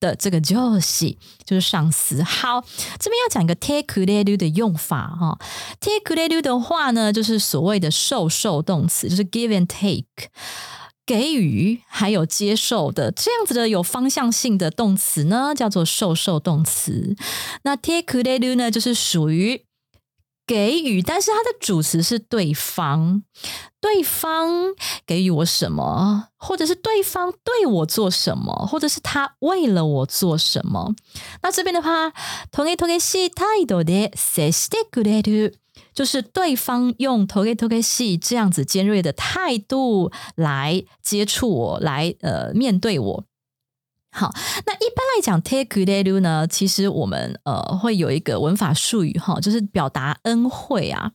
[0.00, 2.22] 的这个上司就是上司。
[2.22, 2.62] 好，
[2.98, 5.38] 这边要讲一个 take credit 的用法哈。
[5.80, 10.28] take credit 的话呢，就是所谓的受受动词，就是 give and take，
[11.08, 17.16] 给予还有接受的这样子的有方向性的动词呢，叫做受受动词。
[17.62, 19.64] 那 take credit 呢，就是属于。
[20.46, 23.22] 给予，但是它的主词是对方，
[23.80, 24.74] 对方
[25.06, 30.94] 给予我什么，或者是对方对我做什么，或者是他为了我做什么。
[31.42, 32.12] 那这边的话，
[32.52, 35.54] トゲトゲしい態度で接してくれる，
[35.92, 43.24] 就是对方用トゲトゲしい这样子尖锐的态度来接触我，来呃面对我。
[44.10, 44.32] 好，
[44.66, 51.12] 那一般来讲，take credit 呢，其实我们呃会有一个文法术语哈，就是表达恩惠啊。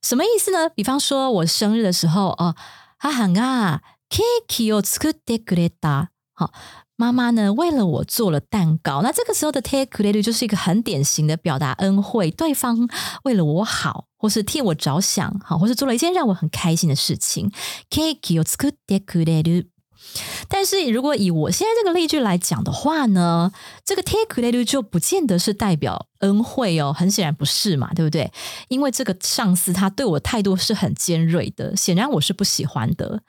[0.00, 0.68] 什么意思呢？
[0.70, 2.54] 比方说我生日的时候哦，
[3.00, 6.08] 母がケーキを作ってくれた。
[6.32, 6.52] 好，
[7.00, 9.02] 妈妈呢为了我做了蛋糕。
[9.02, 12.88] 那这个时候的 take credit 就是一个很典型的表达恩惠，对方
[13.24, 17.50] 为了我好，或是替我着想，好，或是做了一件让我很开心的事情。
[17.90, 19.68] ケーキを作ってくれる。
[20.49, 23.51] 但是如果以我现在这个例句来讲的话呢，
[23.85, 28.31] 这个 take credit 就不见得是代表恩惠哦，很显然不是嘛，对不对？
[28.67, 33.23] 因为这个上司他对我态度是很尖锐的，显然我是不喜欢的。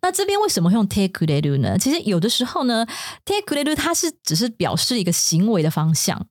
[0.00, 1.76] 那这边为什么会用 take credit 呢？
[1.76, 2.86] 其实有的时候呢
[3.24, 6.26] ，take credit 它是只是表示一个行为的方向，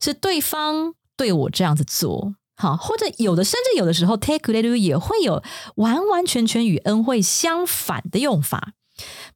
[0.00, 2.34] 是对方对我这样子做。
[2.58, 5.42] 好，或者有的甚至有的时候，take credit 也会有
[5.74, 8.72] 完完全全与恩惠相反的用法。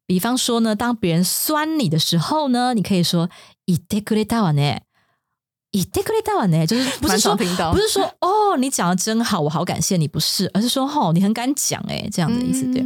[0.06, 3.30] 比方说呢，当别人酸你的时候呢，你可以说“
[3.66, 4.82] 言ってくれたわね”，“
[5.72, 7.44] 言ってくれたわね”，就是不是说不
[7.78, 12.82] 是说哦，你讲的真好，我好感谢你，不是，而是说哦，你很敢讲，哎，这样的意思对。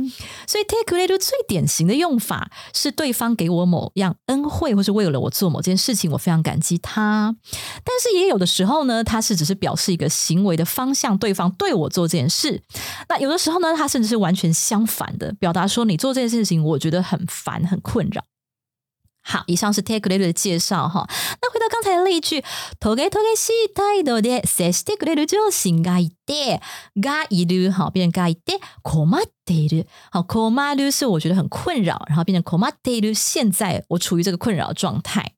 [0.47, 7.35] 所以 “take credit” 最典型的用法是对方给我某样恩惠，或是为了我做某件事情，我非常感激他。
[7.83, 12.63] 但是也有的时候呢，它是只是表示一个行为的方向，对方对我做这件事。
[13.07, 18.23] 那有的时候呢，它甚至是完全相反的，表达说你做这件事情，我觉得很烦、很困扰。
[19.21, 21.07] 好，以上是 take credit 的介绍哈。
[21.39, 21.52] 那回到刚
[21.84, 22.42] 才例句，
[22.80, 26.60] トゲトゲしい態度で接してくれる上司がいて、
[26.98, 29.86] がいる好，变成がいて困っている。
[30.10, 33.14] 好，困る是我觉得很困扰，然后变成困っている。
[33.14, 35.34] 现在我处于这个困扰状态。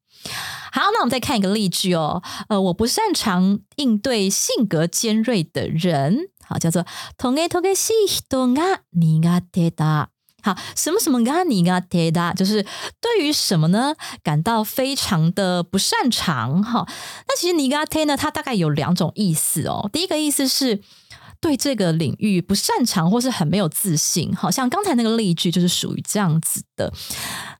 [0.73, 2.23] 好，那我们再看一个例句哦。
[2.49, 6.29] 呃，我不擅长应对性格尖锐的人。
[6.45, 6.87] 好，叫做
[7.19, 10.09] トゲトゲしい人が苦手だ。
[10.47, 11.51] 好，什么什么が苦
[11.91, 12.65] 手だ，就是
[13.01, 16.63] 对于什么呢，感到非常的不擅长。
[16.63, 16.87] 哈，
[17.27, 19.91] 那其实苦手呢，它大概有两种意思哦。
[19.93, 20.81] 第一个意思是
[21.41, 24.33] 对这个领域不擅长，或是很没有自信。
[24.37, 26.93] 好像刚才那个例句就是属于这样子的。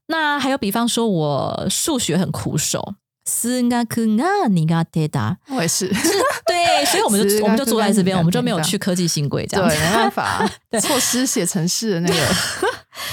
[0.05, 2.93] 那还有，比方说我数学很苦手。
[3.27, 5.87] 数学が苦手だ，我也是，
[6.47, 10.49] 对，所以我们就我们就 坐在这边，我们就没有去科技新贵这样，对，没办法，
[10.81, 12.15] 错失写城市的那个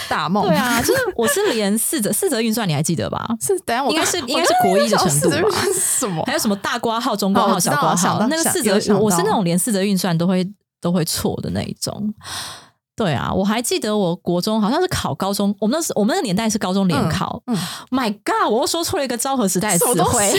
[0.08, 0.46] 大梦。
[0.46, 3.26] 对啊，就是我是连四则四则运算，你还记得吧？
[3.40, 5.58] 是，等下我应该是应该是国一的程度吧？
[5.74, 6.22] 什么？
[6.26, 8.26] 还有什么大括号、中括号、小括号？
[8.30, 10.48] 那个四则，我是那种连四则运算都会
[10.80, 12.14] 都会错的那一种。
[12.96, 17.42] 对啊，我还记得我国中好像是考高中，我们那时我们那个年代是高中联考。
[17.90, 20.32] My God，我又说错了一个昭和时代的词汇。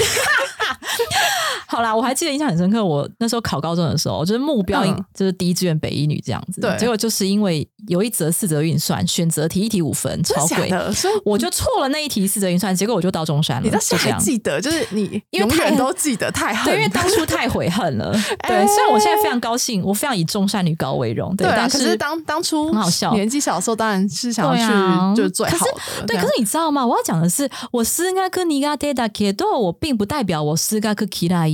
[1.68, 2.84] 好啦，我还记得印象很深刻。
[2.84, 6.62] 我那时候考高中的时候，就是目标就是第一志愿北一女这样子。
[6.62, 13.64] 对，结果就是因为有一则四则运算，选择题一题五分，超贵，所以我就错了那一题四则运算，结果我就到中山了。
[13.64, 18.12] 你到现在还记得，就是你永远都记得，太恨，因为当初太悔恨了。
[18.48, 21.36] 对，虽然我现在非常高兴，我非常以中山女高为荣。
[21.36, 26.06] 对，但是当当初很好笑，年纪小的时候当然是想要去就是最好的。
[26.08, 26.86] 对，可是你知道吗？
[26.86, 31.47] 我要讲的是，我斯嘎克尼嘎 data k 我并不代表我斯嘎克 k 拉。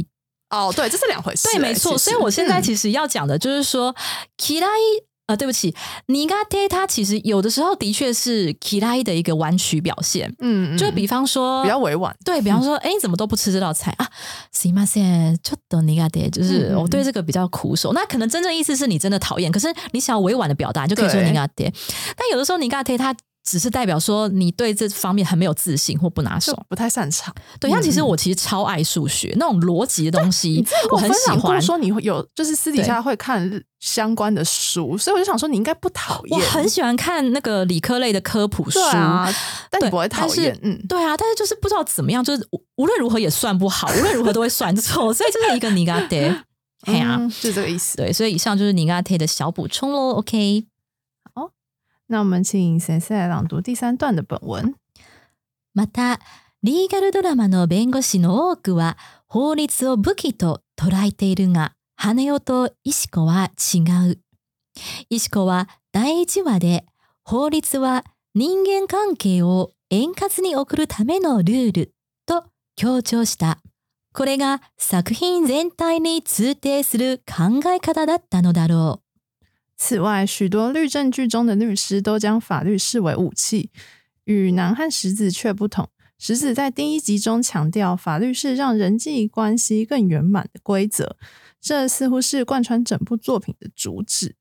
[0.51, 1.49] 哦，对，这是两回事。
[1.49, 1.99] 对，没错。
[1.99, 3.95] 所以我现在其实要讲的就是说，
[4.39, 4.67] kira
[5.27, 5.75] 呃，对不起，
[6.07, 10.33] 尼嘎贴它其实有的时候的确是 kira 的一个弯曲表现。
[10.39, 12.15] 嗯，就比方说比较委婉。
[12.25, 14.07] 对比方说，哎，你怎么都不吃这道菜啊？
[14.55, 17.93] すみません、ちょっと尼嘎贴，就是我对这个比较苦手。
[17.93, 21.73] 那可能真正意思是你真的讨厌，可是你想要委婉的表达，就可以说尼嘎贴。
[22.17, 23.13] 但有的时候尼嘎贴它
[23.44, 26.58] 只是代表说你对这方面很没有自信或不拿手。
[26.70, 27.34] 不太擅长。
[27.60, 31.62] 对，像其实我其实超爱数学那种逻辑的东西，我很喜欢。
[31.62, 36.40] 说你会有就是私底下会看相关的书，所以我就想说你应该不讨厌。
[36.40, 39.28] 我很喜欢看那个理科类的科普书啊，
[39.70, 40.58] 但你不会讨厌。
[40.62, 46.36] 嗯，对啊，但是就是不知道怎么样，就是无论如何也算不好，无论如何都会算错，所以这是一个 你 got it，
[46.84, 47.98] 哎呀，是这个意思。
[47.98, 50.12] 对，所以以上就是你 got it 的小补充喽。
[50.12, 50.66] OK。
[52.12, 54.76] 那我们请先生来朗读第三段的本文。
[55.74, 56.20] また、
[56.62, 58.98] リーガルドラマの弁護士の多くは
[59.28, 63.80] 法律を武器と捉えているが、羽男と石子は違
[64.12, 64.20] う。
[65.10, 66.86] 石子は第一話で
[67.24, 68.04] 法律は
[68.36, 71.94] 人間関係を円滑に送るためのルール
[72.26, 72.44] と
[72.76, 73.60] 強調した。
[74.14, 79.11] これが作品全体に通底する考え方だったのだろう。
[79.84, 83.72] 此外，许多律政剧中的律师都将法律视为武器，
[84.26, 85.90] 与南和石子却不同。
[86.20, 91.18] 石子在第一集中强调，法律是让人际关系更圆满的规则，
[91.60, 94.36] 这似乎是贯穿整部作品的主旨。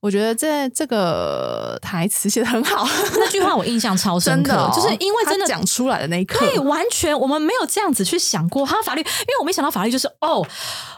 [0.00, 2.86] 我觉得这这个台词写的很好，
[3.18, 8.64] 那句话我印象超深刻，就是因为真的讲出来的那一刻，对，完全我们没有这样子去想过。
[8.64, 10.46] 他法律，因为我没想到法律就是哦，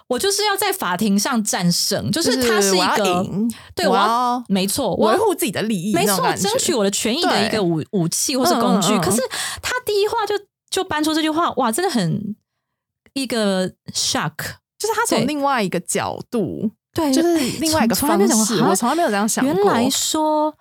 [0.07, 3.27] 我就是要在法庭上战胜，就是他是一个
[3.75, 8.99] 对我要没错，维护自己的利益，没错，争取我的权益的一个武武器或是工具。
[8.99, 9.23] 可是
[9.63, 10.35] 他第一话就
[10.69, 12.37] 就搬出这句话，哇，真的很
[13.15, 14.35] 一个 shock，
[14.79, 16.73] 就是他从另外一个角度。
[16.93, 18.62] 对，就是另外一个方式。
[18.62, 19.55] 我从来没有这样想过。
[19.55, 20.55] 原来说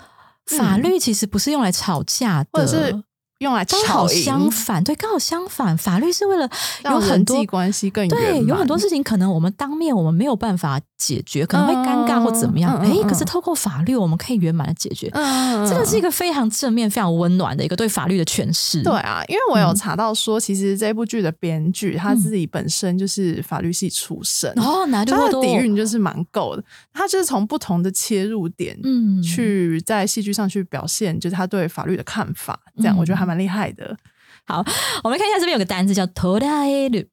[0.46, 3.04] 法律其实不是用来吵架的，或者是。
[3.40, 5.78] 用来刚好相反，对，刚好相反。
[5.78, 6.50] 法律是为了
[6.84, 12.78] 有很多关系更对，有很多事情可能我们当面我们没有办法解决，可能会尴尬或怎么样。
[12.80, 15.10] 哎，可是透过法律，我们可以圆满的解决。
[15.10, 18.84] 这个是一个非常正面、非常温暖的一个对法律的诠释。
[18.84, 26.64] 对啊，因为我有查到说，其实这部剧的编剧他自己本身就是法律系出身，哦，他的底蕴就是蛮够的。
[26.94, 32.60] 他就是从不同的切入点，嗯，去在戏剧上去表现，就是他对法律的看法。
[32.78, 33.96] 这样我觉得还蛮厉害的。
[34.46, 34.66] 好，
[35.04, 37.08] 我们看一下这边有个单字叫 “toraelu”。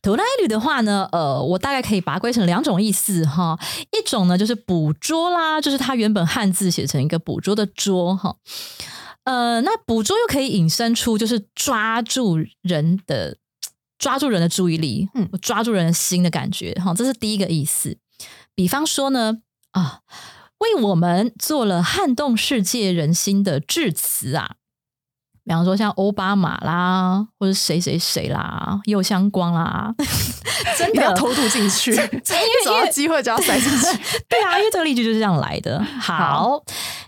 [0.00, 3.58] toraelu 的话呢，呃，我大概可以把它归成两种意思哈。
[3.92, 8.36] 一种呢就是捕捉啦，就是它原本汉字写成一个捕捉的捉哈。
[9.24, 13.36] 呃，那捕捉又可以引申出就是抓住人的、
[13.98, 16.94] 抓住人的注意力，嗯，抓住人的心的感觉哈。
[16.94, 17.98] 这是第一个意思。
[18.54, 19.42] 比方说呢，
[19.72, 20.00] 啊，
[20.58, 24.56] 为我们做了撼动世界人心的致辞啊。
[25.49, 29.93] 比方说像奥巴马啦，或者谁谁谁啦，又相光啦，
[30.75, 32.21] 真的要偷渡进去， 因为
[32.65, 34.23] 找到机会就要塞进去。
[34.27, 35.83] 对啊，因为这个例句就是这样来的。
[35.83, 36.63] 好，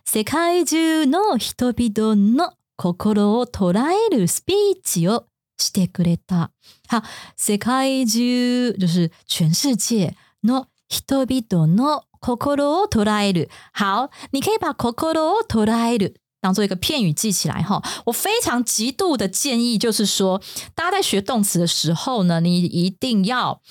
[0.05, 5.25] 世界中の人々の心を捉えるスピーチを
[5.57, 6.51] してくれた。
[6.87, 7.01] 好，
[7.35, 13.49] 世界中就是全世界の人々の心を捉える。
[13.73, 16.13] 好，你可以把心を捉える。
[16.42, 20.42] 当做一个片语记起来哈，我非常极度的建议就是说，
[20.74, 23.62] 大家在学动词的时候呢，你一定要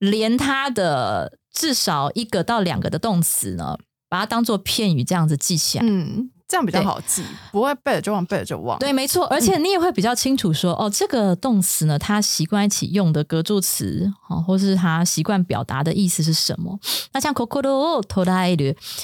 [0.00, 5.84] 连它的至少一个到两个的动词呢，把它当做片语这样子记起来。
[5.86, 6.32] 嗯。
[6.48, 7.22] 这样比较好记，
[7.52, 8.78] 不会背了就忘，背了就忘。
[8.78, 16.80] 对，没错，而且你也会比较清楚说，哦，这个动词呢，它习惯一起用的格助词，哦，或是它习惯表达的意思是什么？
[17.12, 18.56] 那像 “kokoro t o r a i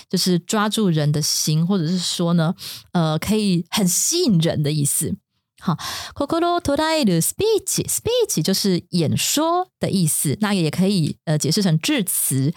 [0.08, 2.54] 就是抓住人的心，或者是说呢，
[2.92, 5.14] 呃，可以很吸引人的意思。
[5.60, 5.76] 好
[6.14, 12.54] ，“kokoro t o r a i speech”，speech 就是演说的意思，那也可以呃解释成致辞。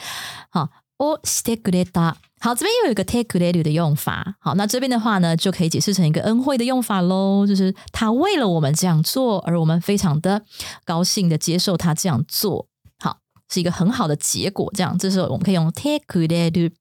[0.49, 2.13] 好，o stegureta。
[2.39, 4.35] 好，这边又有一个 take credit 的用法。
[4.39, 7.45] 好，那这边的话呢，就可以解释成一个恩惠的用法喽。
[7.47, 10.43] 就是他为了我们这样做，而我们非常的
[10.85, 12.67] 高兴的接受他这样做。
[12.99, 13.17] 好，
[13.49, 14.71] 是一个很好的结果。
[14.75, 16.71] 这样，这时候我们可以用 take credit。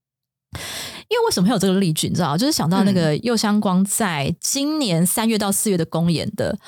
[1.09, 2.09] 因为为什么会有这个例句？
[2.09, 6.59] 你知道，就是想到那个右相光在今年三月到四月的公演的。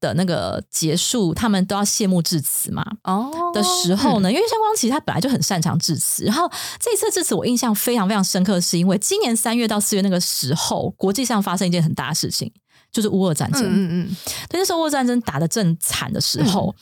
[0.00, 2.84] 的那个结束，他们都要谢幕致辞嘛？
[3.02, 12.52] 哦，的时候呢，因为相光其实他本来就很擅长致辞，然后这一次致辞我印象非常非常深刻，是因为今年三月到四月那个时候，国际上发生一件很大的事情，
[12.92, 13.62] 就是乌俄战争。
[13.64, 14.16] 嗯嗯，
[14.48, 16.74] 对，那时候乌俄战争打的正惨的时候，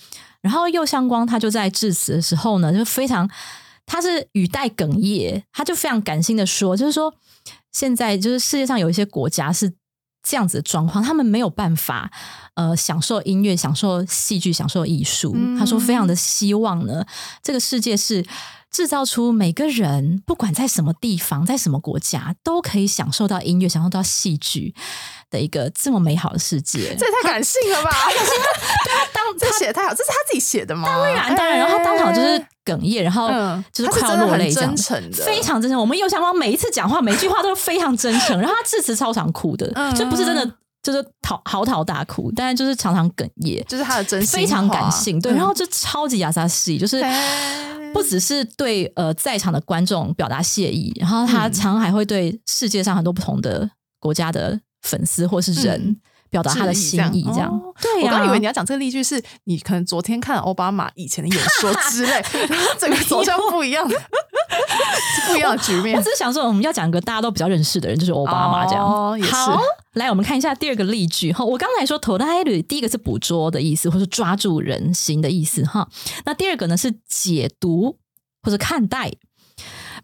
[0.42, 3.30] 然后右相光他就在致辞的时候呢，就非常
[3.86, 7.14] 他是语带哽咽，他就非常感性的说，就是说
[7.72, 9.72] 现在就是世界上有一些国家是。
[10.26, 12.10] 这样子的状况，他们没有办法
[12.54, 15.36] 呃享受音乐、享受戏剧、享受艺术。
[15.56, 17.06] 他说，非常的希望呢，
[17.40, 18.26] 这个世界是
[18.70, 24.74] 制造出每个人不管在什么地方，在什么国家，都可以享受到音乐、享受到戏剧
[25.30, 26.94] 的一个这么美好的世界。
[26.98, 27.90] 这也太感性了吧！
[28.08, 30.88] 对他，当 这写的太好，这是他自己写的吗？
[30.88, 35.80] 当然，当然，然后当场就是哽咽，然后嗯就是快要落泪，真诚的非常真诚。
[35.80, 40.44] 我们右相光每一次讲话，每一句话都是非常真诚，然后他致辞超常哭的，嗯就不是真的
[40.86, 45.20] 就是嚎嚎啕大哭，但是就是常常哽咽，就是他的真心，非常感性。
[45.20, 45.34] 对，嗯。
[45.34, 47.04] 然后就超级亚萨西，就是
[47.92, 51.52] 不只是对呃在场的观众表达谢意，然后他嗯。
[51.52, 53.68] 常常还会对世界上很多不同的
[53.98, 55.96] 国家的粉丝或是人嗯
[56.36, 57.48] 表达他的心意，这样。
[57.50, 62.22] 哦对呀、我刚以为你要讲这个例句是你可能昨天看了奥巴马以前的演说之类，
[62.78, 66.02] 整个走向不一样不一样的局面我。
[66.02, 68.84] 只是想说，我们要讲一个大家都比较认识的人，就是奥巴马这样。
[68.84, 69.60] 哦也是好，
[69.94, 71.44] 来我们看一下第二个例句哈。
[71.44, 75.88] 我刚才说 t o d a i 第一个是捕捉的意思，或是抓住人心的意思哈。
[76.24, 77.98] 那第二个呢是解读
[78.42, 79.12] 或者看待。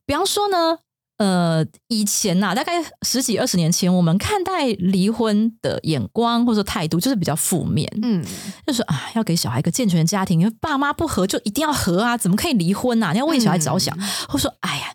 [0.05, 0.79] 比方说呢，
[1.19, 8.25] 呃，以前呐、大概十几二十年前，我们看待离婚的眼光或者态度就是比较负面，嗯，
[8.67, 13.13] 就是啊，要给小孩一个健全的家庭，因为爸妈不和就一定要和啊，怎么可以离婚啊？
[13.13, 13.97] 你要为小孩着想，
[14.29, 14.87] 或者说，哎呀，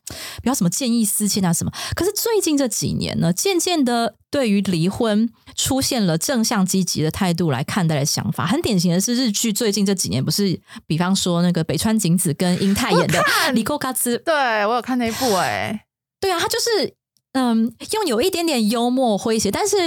[0.41, 1.71] 不要什么见异思迁啊什么。
[1.95, 8.45] 可是最近这几年呢，渐渐的对于离婚出现了正向积极的态度来看待的想法。
[8.45, 13.19] 很典型的是日剧最近这几年不是，比方说那个北川景子跟英泰演的
[13.53, 14.33] 《离沟嘎兹》，对
[14.65, 15.85] 我有看那一部哎、
[16.19, 16.93] 对啊，他就是。
[17.33, 19.77] 嗯，用有一点点幽默诙谐，但是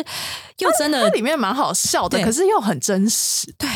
[0.59, 3.53] 又真它的里面蛮好笑的，可是又很真实。
[3.59, 3.69] 对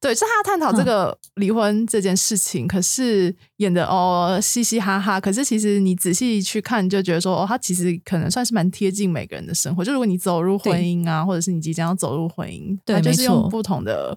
[0.00, 5.20] 对，是他探讨这个离婚这件事情，可是演的哦嘻嘻哈哈。
[5.20, 9.84] 可是其实你仔细去看，就觉得说哦，他其实可能算是蛮贴近每个人的生活。
[9.84, 14.16] 就如果你走入婚姻啊，或者是你即将要走入婚姻，对他就是用不同的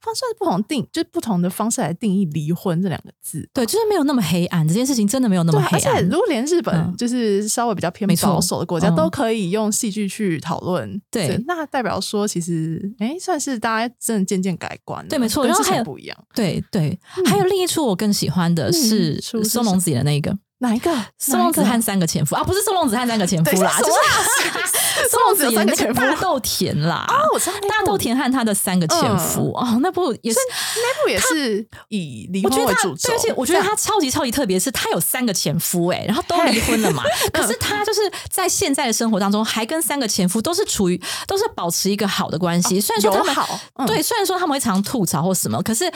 [0.00, 3.48] 方式、不同定，就是不同的方式来定义离婚这两个字。
[3.52, 6.08] 对，就是没有那么黑暗，这件事情真的没有那么黑暗，而且。
[6.08, 16.24] 如果连日本嗯就是稍微比较偏保守的国家嗯都可以用戏剧去讨论，对那代表说其实哎，算是大家真的渐渐改观了，对没错跟之然后还有前不一样。
[16.34, 20.90] 对对，还有另一出我更喜欢的是松隆子演的那一个哪一个？
[21.18, 22.34] 松隆子和三个前夫。
[22.34, 23.92] 啊，不是松隆子和三个前夫啦，就是
[25.02, 26.00] 是松隆子三个前夫？
[26.00, 27.04] 那个大豆田啦。
[27.08, 30.38] 啊，我知道大豆田和他的三个前夫、哦，那部也是，
[30.76, 45.90] 那部也是以离婚为主轴对，而且，我觉得他超级超级特别，是他有三个前夫哎，然后都离婚了嘛， 可是他就是在现在的生活当中，还跟三个前夫都是处于都是保持一个好的关系，虽然说他们对，虽然说他们会常吐槽或什么，可是。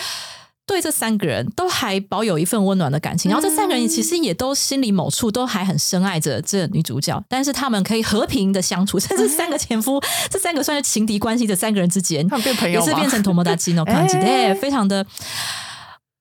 [0.66, 15.06] 对这三个人都还保有一份温暖的感情，然后这三个人其实也都心里某处都还很深爱着这女主角，但是他们可以和平的相处，甚至三个前夫，这三个算是情敌关系的三个人之间，他们变朋友吗也是变成友達の感じ哎で，非常的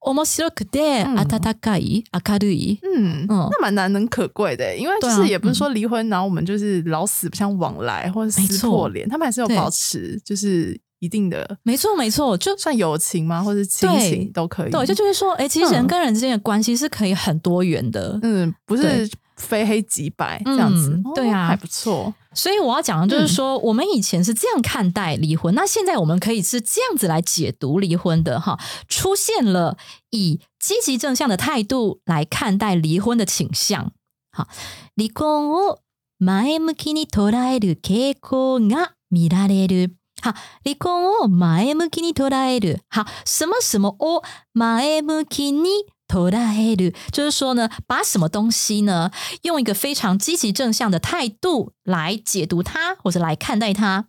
[0.00, 1.26] 面白くて嗯温
[1.60, 2.78] かい明るい。
[2.82, 14.70] 嗯，嗯那蛮难能可贵的，因为就对啊是也不是说离婚，然后我们就是老死不相往来，或者没错撕破脸，他们还是有对保持就是 一定的没错，没错，就算友情吗，或者亲对情都可以。
[14.70, 18.18] 对，就就是说，哎，其实人嗯跟人之间的关系是可以很多元的。
[18.22, 22.14] 嗯，不对是非黑即白这样子嗯，对啊哦还不错。
[22.32, 28.58] 所以我要讲的就是嗯说，我们以前是这样看待离婚，那现在我们可以是这样子来解读离婚的哈，
[28.88, 29.76] 出现了
[30.10, 33.92] 以积极正向的态度来看待离婚的倾向。
[34.32, 34.48] 好，
[34.96, 35.78] 離婚を
[36.18, 39.96] 前向きに捉える傾向が見られる。
[40.22, 40.34] 好，
[40.64, 42.80] 離婚を前向きに捉える。
[42.88, 44.22] 好，什么什么を
[44.52, 45.68] 前向きに
[46.08, 49.10] 捉える，就是说呢，把什么东西呢，
[49.42, 54.06] 用一个非常积极正向的态度来解读它，或者来看待它。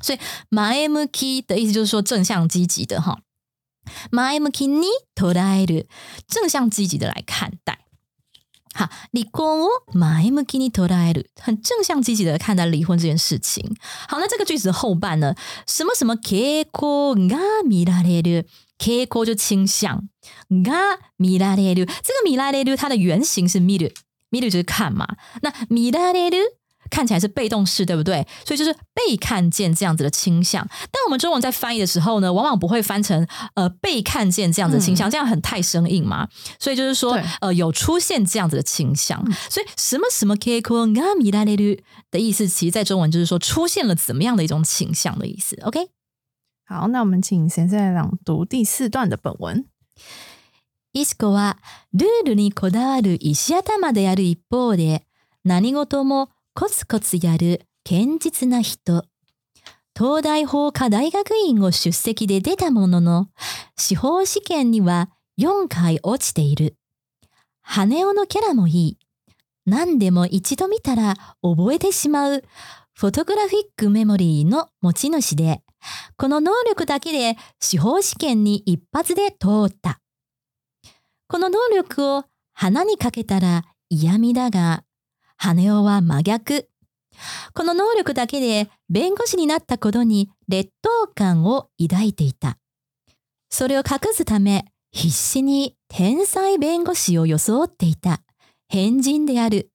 [0.00, 0.18] 所以
[0.50, 3.20] 前向き的意思就是说正向积极的哈。
[4.10, 5.86] 前向きに捉える，
[6.28, 7.80] 正向积極的来看待。
[8.76, 13.76] 好，離婚を前向きに捉える，很正向积极的看待离婚这件事情。
[14.08, 15.34] 好，那这个句子的后半呢，
[15.66, 18.46] 什么什么傾向が見られる，
[18.78, 20.08] 傾向就倾向，
[20.48, 23.92] が見られる，这个見られる它的原型是見る，
[24.30, 25.06] 見る就是看嘛，
[25.42, 26.38] 那見られる。
[26.90, 28.26] 看起来是被动式，对不对？
[28.44, 30.66] 所以就是被看见这样子的倾向。
[30.90, 36.28] 但我们中文在翻译的时候呢，往往不会翻成呃被看见这样子的倾向，这样很太生硬嘛。
[36.58, 39.24] 所以就是说对，呃，有出现这样子的倾向。
[39.48, 45.56] 所以什么什么傾向が見られる的意思，其实在中文就是说出现了怎么样的一种倾向的意思。
[45.62, 45.88] OK，
[46.66, 49.64] 好，那我们请先生来朗读第四段的本文。
[50.92, 51.56] イスコは
[51.94, 55.06] ルールにこだわる石頭である一方で、
[55.42, 56.28] 何事も
[56.59, 59.05] コツコツやる堅実な人。
[59.95, 63.27] 東大法科大学院を出席で出たものの、
[63.77, 66.75] 司法試験には4回落ちている。
[67.61, 68.97] 羽男のキャラもいい。
[69.67, 72.43] 何でも一度見たら覚えてしまう
[72.95, 75.61] フォトグラフィックメモリーの持ち主で、
[76.17, 79.99] この能力だけで司法試験に一発で通った。
[81.27, 84.86] この能力を花にかけたら嫌味だが、
[85.37, 86.69] 羽男は真逆。
[87.53, 92.57] この能力だけで弁護士になったことに劣等感を抱いていた。
[93.49, 98.21] それを隠すため、必死に天才弁護士を装っていた
[98.67, 99.71] 変人である。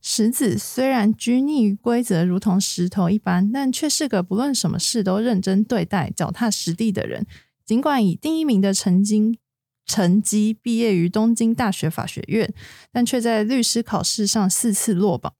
[0.00, 7.26] 石子虽然拘泥于规则，如同石头一般，但却是个不论什么事都认真对待、脚踏实地的人。
[7.66, 9.38] 尽管以第一名的成绩
[9.88, 12.52] 成绩毕业于东京大学法学院，
[12.92, 15.32] 但却在律师考试上四次落榜。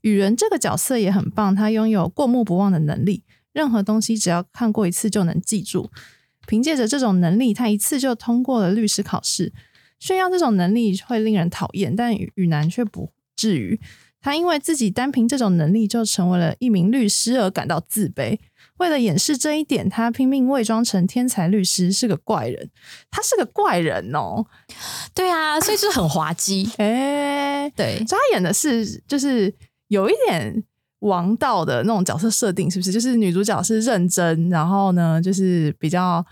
[0.00, 3.22] 雨人这个角色也很棒，他拥有过目不忘的能力，
[3.52, 5.90] 任何东西只要看过一次就能记住。
[6.46, 9.52] 凭借着这种能力，他一次就通过了律师考试。
[10.00, 13.80] 炫耀这种能力会令人讨厌，但雨男却不至于。
[14.20, 18.38] 他因为自己单凭这种能力就成为了一名律师而感到自卑。
[18.78, 22.70] 为了掩饰这一点，他拼命伪装成天才律师，是个怪人。
[23.10, 24.44] 他是个怪人哦，
[25.14, 26.68] 对啊，所以就是很滑稽。
[26.78, 29.54] 哎、对，所以他演的是就是
[29.88, 30.62] 有一点
[31.00, 32.90] 王道的那种角色设定，是不是？
[32.90, 36.24] 就是女主角是认真，然后呢，就是比较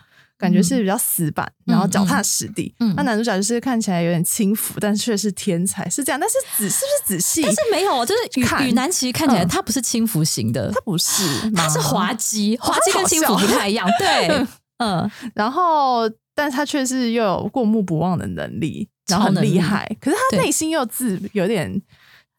[0.43, 2.75] 感觉是比较死板，然后脚踏实地。
[2.81, 6.19] 嗯嗯那男主角就是看起来有点轻浮，但却是天才，是这样。
[6.19, 7.43] 但是仔是不是仔细？
[7.43, 13.89] 但是没有，就是雨看雨男其实看起来嗯他不是轻浮型的，他不是，他是滑稽， 滑稽跟轻浮不太一样。
[14.01, 14.47] 对，
[14.79, 19.89] 嗯，然后，但是他却是又有过目不忘的能力，然后很厉害。
[20.01, 21.81] 可是他对内心又自有点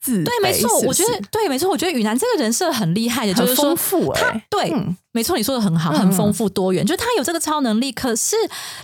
[0.04, 8.36] 自，对，没错，我觉得对，没错，我觉得雨楠这个人设很厉害的，就是说丰富哎、他对，嗯没错，你说的很好，嗯很丰富多元，就是他有这个超能力，可是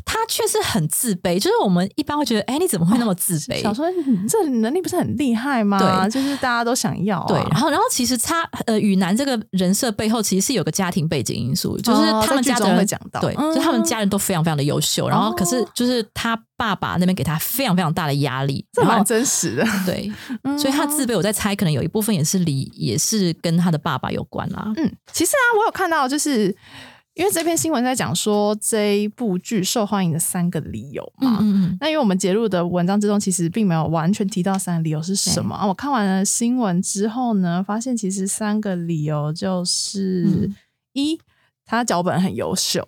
[0.05, 3.61] 他却是很自卑，就是我们一般会觉得，哎，你怎么会那么自卑？
[3.61, 5.79] 想说你这能力不是很厉害吗？
[5.79, 7.25] 对就是大家都想要、啊。
[7.27, 19.65] 对，然后然后其实他呃，雨楠这个人设背后其实是有个家庭背景因素，就是哦他们家的人、会讲到对，嗯就他们家人都非常非常的优秀，然后可是哦就是他爸爸那边给他非常非常大的压力，这蛮真实的。
[19.85, 20.11] 对，
[20.43, 24.71] 嗯所以他自卑，我在猜可能有一部分也是离也是跟他的爸爸有关啦。
[24.77, 26.55] 嗯，其实啊，我有看到，就是
[27.15, 31.39] 因为这篇新闻在讲说这一部剧受欢迎的三个理由嘛。
[31.41, 35.65] 嗯嗯那因为我们截录的文章之中，其实并没有完全提到三个理由是什么啊。
[35.65, 40.55] 我看完了新闻之后呢，发现其实三个理由就是、嗯
[40.93, 41.19] 一，
[41.65, 42.87] 他脚本很优秀。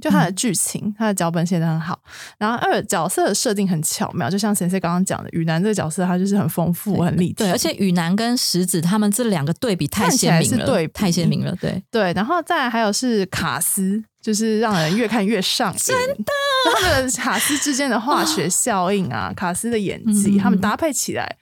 [0.00, 1.98] 就它的剧情，它的脚本写的很好。
[2.38, 11.82] 然后二，角色的设定很巧妙，就像先生刚刚讲的，雨男这个角色他就是很丰富、很立体，对，而且雨男跟石子他们这两个对比太鲜明了，是对太鲜明了，对。
[11.90, 15.78] 对，然后再来还有是卡斯，就是让人越看越上瘾。
[15.78, 16.24] 真的，
[16.74, 21.36] 他们的卡斯之间的化学效应啊，卡斯的演技，他们搭配起来，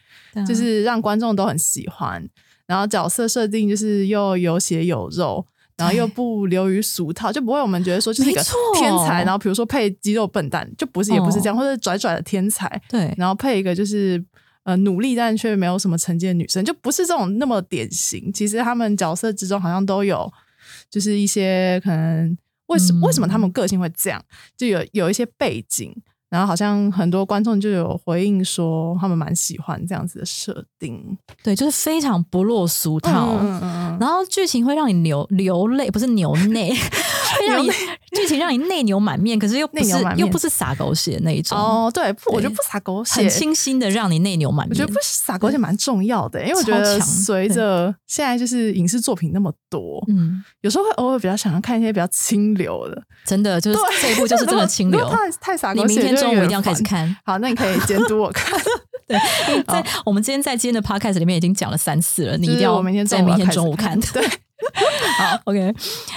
[0.46, 2.26] 就是让观众都很喜欢。
[2.66, 5.46] 然后角色设定就是又有血有肉，
[5.76, 8.42] 然后又不流于俗套，就不会我们觉得说就是一个
[8.74, 14.24] 天才，然后比如说配肌肉笨蛋，就不是也不是这样，或者拽拽的天才，对，然后配一个就是
[14.64, 18.32] 呃努力但却没有什么成绩的女生，就不是这种那么典型。
[18.32, 20.32] 其实他们角色之中好像都有，
[20.90, 23.00] 就是一些可能为什、嗯。
[23.02, 24.24] 为什么他们个性会这样，
[24.56, 25.94] 就有有一些背景。
[26.28, 31.16] 然后好像很多观众就有回应说，他们蛮喜欢这样子的设定。
[31.42, 33.36] 对，就是非常不落俗套。
[33.40, 36.76] 嗯嗯嗯然后剧情会让你流流泪，不是流泪，会
[37.46, 37.70] 让你
[38.12, 44.70] 剧情让你内牛满面，可是又不是又不是撒狗血那一种，哦，对，不我对觉得不撒狗血很，清新的让你内牛满面。
[44.70, 53.02] 我觉得不撒狗血蛮重要的，因为我觉得随着现在就是影视作品那么多，嗯，有时候会偶尔比较想要看一些比较清流的。
[53.24, 55.08] 真的就是这一部就是真的 清流。
[55.08, 57.16] 太太洒你明，天中午一定要开始看。
[57.24, 58.58] 好，那你可以监督我看。
[59.08, 59.16] 对，
[59.68, 63.98] 在我们今天在今天的 podcast 里面已经讲了三次了，你一定要我明天在明天中午看。
[64.00, 64.28] 对，
[65.18, 65.74] 好，OK，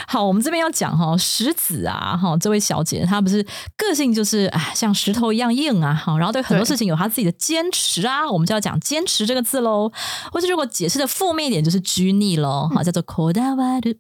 [0.08, 3.46] 好，我们这边要讲哈，石子啊，哈，这位小姐她不是
[3.78, 9.92] 个性就是啊，像石头一样硬啊，哈，然后对很多事情有她自己的坚持啊，我们就要讲坚持这个字喽，
[10.32, 13.96] 或者如果解释的负面一点就是拘泥喽，好，叫做 k o d a w a r u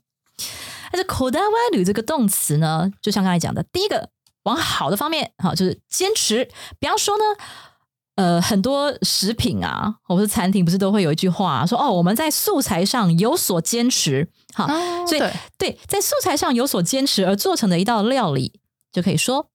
[0.91, 4.10] 但是 k o d a w a r u 这个动词呢，就像刚才讲的，第一个
[4.43, 6.49] 往好的方面，好，就是坚持，
[6.80, 7.24] 比方说呢。
[8.18, 14.68] 呃，很多食品啊，或者是餐厅，不是都会有一句话、说哦，我们在素材上有所坚持，好，
[15.07, 18.61] 所以哦对对，在素材上有所坚持而做成的一道料理，
[18.93, 19.49] 就可以说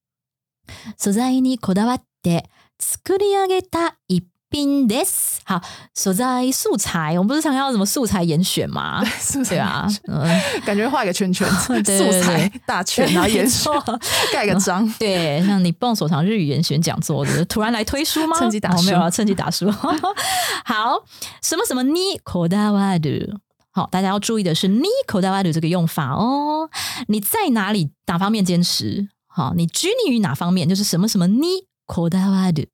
[0.98, 2.44] 素材にこだわって
[2.78, 4.24] 作り上げた一
[4.55, 5.61] 宾 this 好，
[5.93, 9.03] 所在素材，我们不是常要什么素材严选吗？
[9.19, 10.25] 是不是对啊，嗯，
[10.65, 13.99] 感觉画一个圈圈，对对素材大全，然后延续没错
[14.31, 14.89] 盖个章。
[14.97, 18.39] 对，像你蹦所长日语严选讲座的，突然来推书吗？
[18.39, 19.69] 趁机打书哦没有啊，趁机打书。
[19.69, 21.03] 好，
[21.43, 23.37] 什么什么你口大瓦的。
[23.71, 26.69] 好，大家要注意的是，你口大瓦的这个用法哦。
[27.09, 29.09] 你在哪里哪方面坚持？
[29.27, 30.69] 好，你拘泥于哪方面？
[30.69, 31.45] 就是什么什么你
[31.85, 32.69] 口大瓦的。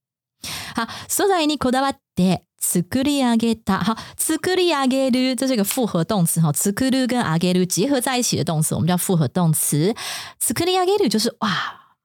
[0.74, 3.82] 好，所在にこだわって作り上げた。
[3.82, 9.94] 好，作り上げる这是一个复合动词哈，作る跟上げる结合在一起的动词，我们叫复合动词。
[10.38, 11.48] 作り上げる就是哇，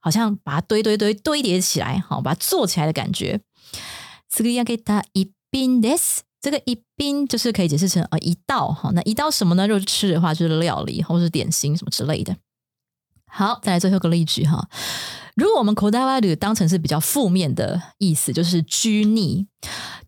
[0.00, 3.40] 好像把它堆堆堆堆叠起来，好，把它做起来的感觉。
[4.30, 6.20] 作り上げた一品です。
[6.40, 9.68] 这个一品就是可以解释成呃一道哈，那一道什么呢？
[9.68, 12.34] 就是吃的话就是料理或是点心什么之类的。
[13.36, 14.68] 好，再来最后一个例句哈。
[15.34, 19.46] 如果我们口袋外语当成是比较负面的意思，就是拘泥，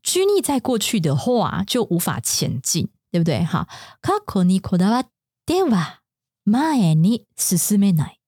[0.03, 3.43] 拘泥在过去的话就无法前进，对不对？
[3.43, 3.67] 哈，
[4.03, 5.07] 過去にこだわっ
[5.47, 6.01] ては
[6.45, 8.21] 前に進めない。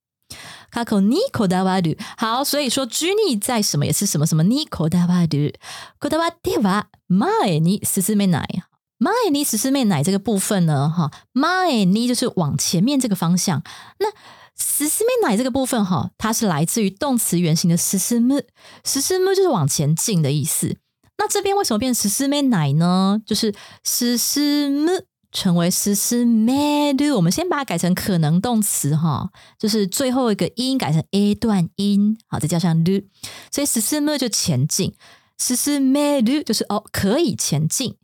[0.70, 5.52] 過去にこだわる，好，所以说拘泥在什么也是什么什么にこだわる，
[6.00, 8.62] こだわっては前に進めない。
[8.98, 13.62] 前に進めない这个部分呢，哈，前に就是往前面这个方向，
[13.98, 14.09] 那。
[14.57, 18.39] S s m 奶这个部分哈，它是来自于动词原形的 s s m
[18.83, 20.77] s s m 就是往前进的意思。
[21.17, 23.21] 那这边为什么变 s s m 奶呢？
[23.25, 24.87] 就是 s s m
[25.31, 33.03] 成为 s s m 的，我们先把它改成可能动词哈，就是最后一个音改成 a 段音，好，再加上 l，
[33.51, 34.93] 所以 s s m 就前进
[35.37, 37.95] s s m 的就是哦可以前进。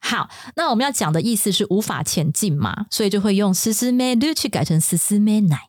[0.00, 5.68] 好，那我们要讲的意思是无法前进嘛，所以就会用 s s m 的去改成 s s m 奶。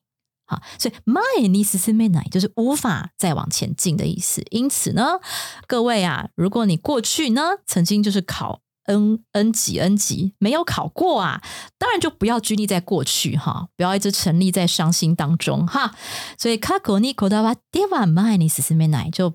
[0.53, 0.95] 好，所以
[1.43, 4.43] 前に進めない就是无法再往前进的意思。
[4.51, 5.21] 因此呢，
[5.67, 11.43] 各位啊，如果你过去呢曾经就是考 N N 级 N 级没有考过啊，
[11.77, 15.95] 当然就不要拘泥在过去哈，不要一直沉溺在傷心当中哈。
[16.39, 19.29] 所以過去にこだわっては前に進めない，就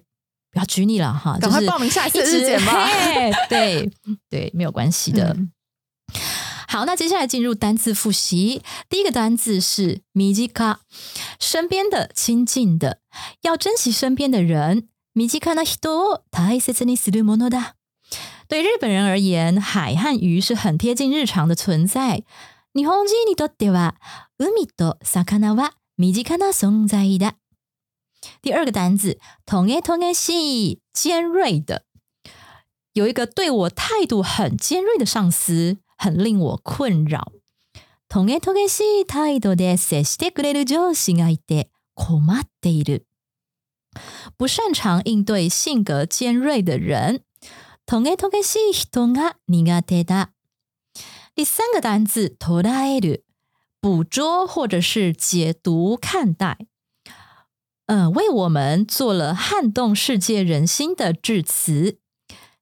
[0.52, 2.90] 不要拘泥了哈，赶快报名下一次日检吧。
[3.50, 3.92] 对
[4.32, 5.36] 对，没有关系的。
[5.38, 5.52] 嗯
[6.68, 8.62] 好，那接下来进入单字复习。
[8.90, 10.80] 第一个单字是米吉卡，
[11.40, 13.00] 身边的、亲近的，
[13.42, 14.90] 要珍惜身边的人。
[15.14, 17.74] 米吉卡那人を大切にするものだ。
[18.48, 22.24] 对日本人而言，海和鱼是很贴近日常的存在。
[22.74, 23.96] 日本人にとっては、
[24.40, 27.36] 海と魚は身近な存在だ。
[28.42, 31.84] 第二个单字，トゲトゲしい，尖锐的。
[32.94, 35.78] 有一个对我态度很尖锐的上司。
[35.98, 37.32] 很令我困扰。
[38.10, 43.06] トゲトゲしい態度で接してくれる上司がいて困っている。
[44.38, 47.22] 不擅长应对性格尖锐的人。
[47.86, 50.32] トゲトゲしい人が苦手だ。
[51.36, 53.24] 第三个单字捉える，
[53.82, 56.58] 捕捉或者是解读看待。
[57.88, 62.00] 呃，为我们做了撼动世界人心的致辞。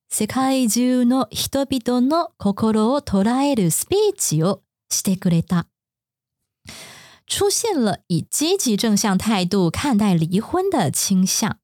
[0.09, 5.67] 世界中の人々の心を捉えるスピーチをしてくれた。
[7.27, 11.59] 出现了以积极正向态度看待离婚的倾向。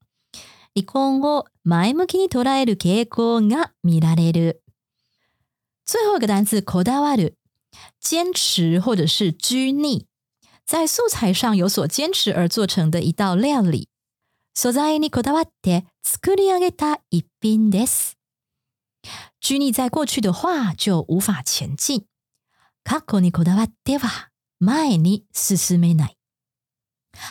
[0.74, 4.62] 離婚を前向きに捉える傾向が見られる。
[5.84, 7.36] 最后一个单词こだわる，
[8.00, 10.06] 坚持或者是拘泥，
[10.66, 13.88] 在素材上有所坚持而做成的一道料理。
[14.54, 18.18] 素材にこだわって作り上げた一品です。
[19.39, 22.05] 拘泥在过去的话，就无法前进。
[22.83, 26.17] 過去にこだわっては前に進めない。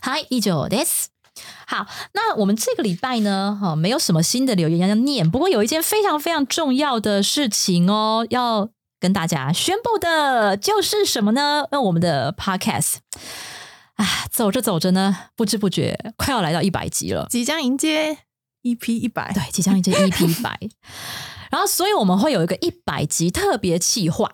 [0.02, 1.08] はい、以上です。
[1.66, 11.66] 好，那我们这个礼拜呢，哈、没有什么新的留言要念，不过有一件非常非常重要的事情哦，要跟大家宣布的，就是什么呢？
[11.70, 12.96] 那我们的 podcast
[13.96, 17.26] 啊，走着走着呢，不知不觉快要来到一百集了。
[17.28, 18.18] 即将迎接
[18.62, 20.58] EP 一百，对，即将迎接 EP 一百。
[21.51, 24.31] 然后，所以我们会有一个一百集特别企划。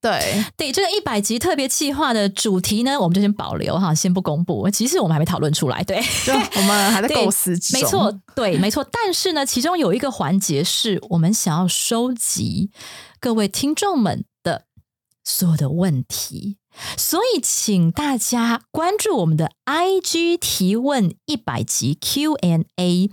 [0.00, 4.68] 对，对，这个一百集特别企划的主题呢，我们就先保留哈，先不公布。
[4.68, 7.80] 其实我们还没讨论出来，对，就我们还在构思之中。
[7.80, 8.86] 没错，对，没错。
[8.92, 12.70] 但是呢，其中有一个环节是我们想要收集
[13.18, 14.66] 各位听众们的
[15.24, 16.58] 所有的问题。
[16.96, 23.10] 所以，请大家关注我们的 IG 提问一百集 Q&A，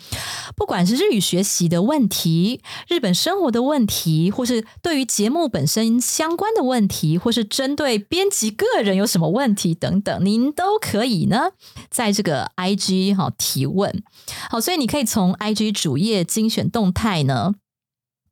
[0.55, 11.51] 不管是日语学习的问题、日本生活的问题，或是对于节目本身相关的问题，或是针对编辑个人有什么问题等等，您都可以呢
[11.89, 14.03] 在这个 IG 哈提问。
[14.49, 17.53] 好，所以你可以从 IG 主页精选动态呢。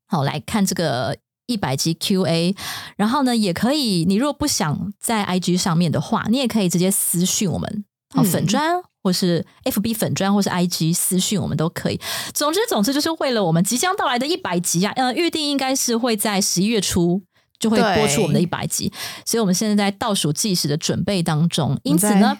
[0.08, 1.18] 好来看这个
[1.50, 2.56] 一百集 Q&A，
[2.96, 7.84] 然后呢，也可以，你如果不想在 IG 上面的话，你也可以直接私讯我们，
[8.14, 12.00] 好、嗯粉砖或是 FB 粉砖或是 IG 私讯我们都可以。
[12.34, 17.24] 总之，总之就是为了我们即将到来的一百集啊，呃，预定应该是会在十一月初。
[17.60, 18.90] 就会播出我们的一百集，
[19.26, 21.78] 所以我们现在在倒数计时的准备当中。
[21.84, 22.34] 因此呢，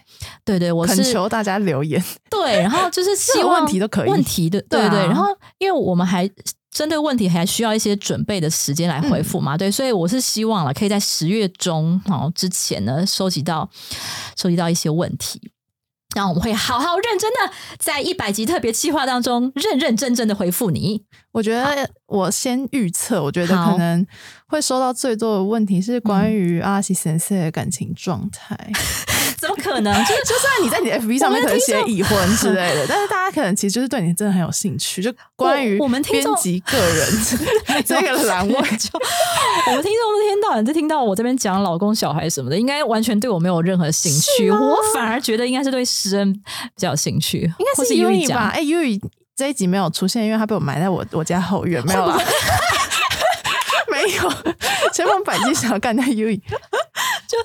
[0.46, 2.02] 对对，我恳是求大家留言，
[2.32, 5.00] 对，然后就是希望 问题都可以问题的，对对啊对。
[5.08, 5.26] 然后
[5.58, 6.26] 因为我们还
[6.72, 13.70] 针对问题还需要一些准备的时间来回复嗯嘛，对，所以我是希望了可以在十月中哦之前呢收集到
[14.38, 15.52] 收集到一些问题。
[16.16, 21.04] 然后我们会好好认真的在一百集特别计划当中认认真真的回复你。
[21.32, 24.04] 我觉得我先预测，我觉得可能
[24.48, 28.58] 会收到最多的问题是关于阿西先生的感情状态。
[29.40, 29.94] 怎么可能？
[30.06, 37.08] 就是就算你在你的 FB 上面可能写已婚之类的， 但是大家可能其实就是对你真的很有兴趣，就关于我们编辑个人
[37.86, 38.90] 这个栏位，就
[39.68, 44.52] 我们听众一天到晚就听到我这边讲老公、小孩什么的，应该完全对我没有任何兴趣。
[44.52, 46.42] 我反而觉得应该是对诗恩比
[46.78, 48.34] 较有兴趣，应该是或是 U Yui E 吧？
[48.36, 48.50] 讲。
[48.50, 49.02] 哎，U E
[49.36, 52.18] 这一集没有出现，因为他被我埋在我我家后院，没有啦。
[53.92, 54.32] 没有，
[54.94, 56.42] 前方百计想要干掉 U E，
[57.30, 57.38] 就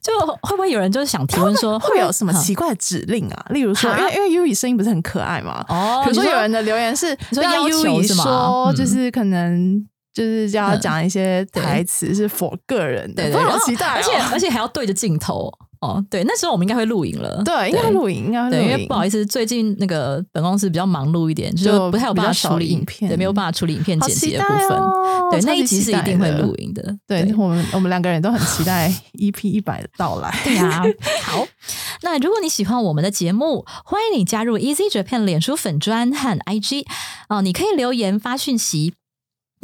[0.00, 2.34] 就会不会有人就是想提问说，会有什么嗯。
[2.40, 3.46] 奇怪的指令啊？
[3.50, 6.00] 例如说，因为因为 U E 声音不是很可爱嘛，哦？
[6.04, 8.24] 比如说有人的留言是你说要 U 求 E 是吗？
[8.24, 8.32] 说，
[8.72, 10.80] 嗯就是可能就是要嗯。
[10.80, 16.04] 讲一些台词是 for 个人的，对对，我然后好期待哦，而且而且还要对着镜头哦。
[16.10, 24.78] 对，那时候我们应该会录影了，对，应该录影，应该对，录影，因为不好意思，最近那个本公司比较忙碌一点，就是不太有办法处理影片对，没有办法处理影片剪辑的部分。
[24.78, 26.96] 哦对，那一集是一定会的录影的。
[27.06, 30.32] 对我们，我们两个人都很期待 EP 一百的到来。
[30.44, 30.82] 对呀、
[31.24, 31.44] 好。
[32.02, 36.84] 那如果你喜欢我们的节目，欢迎你加入 Easy Japan 脸书粉专和 IG
[37.28, 38.94] 哦、你可以留言发讯息。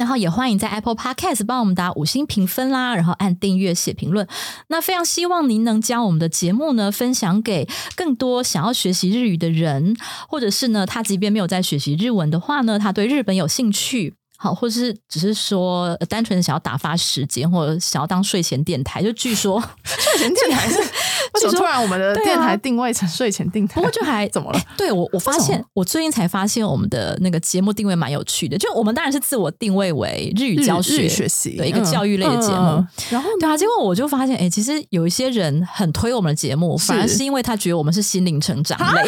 [0.03, 4.27] 然后也欢迎在 Apple Podcast 帮我们打五星评分啦，然后按订阅、写评论。
[4.67, 9.95] 那非常希望您能将我们的节目呢分享给更多想要学习日语的人，
[10.27, 14.15] 或者是呢，他即便没有在学习日文的话呢，他对日本有兴趣。
[14.37, 20.77] 好，或是只是说、呃单纯的想要打发时间，或者想要当睡前电台，就据说 睡前电台是
[21.33, 23.75] 为什么突然我们的电台定位成睡前电台？
[23.75, 28.57] 不过就还 怎么了哎对我，我发现我最近才发现我们的那个节目定位蛮有趣的。
[28.57, 32.55] 就我们当然是自我定位为日语教学学习的一个嗯教育类的节目。
[32.55, 39.01] 嗯嗯然后对啊，结果我就发现，哎、其实有一些人很推我们的节目，反而是因为他觉得我们是心灵成长类，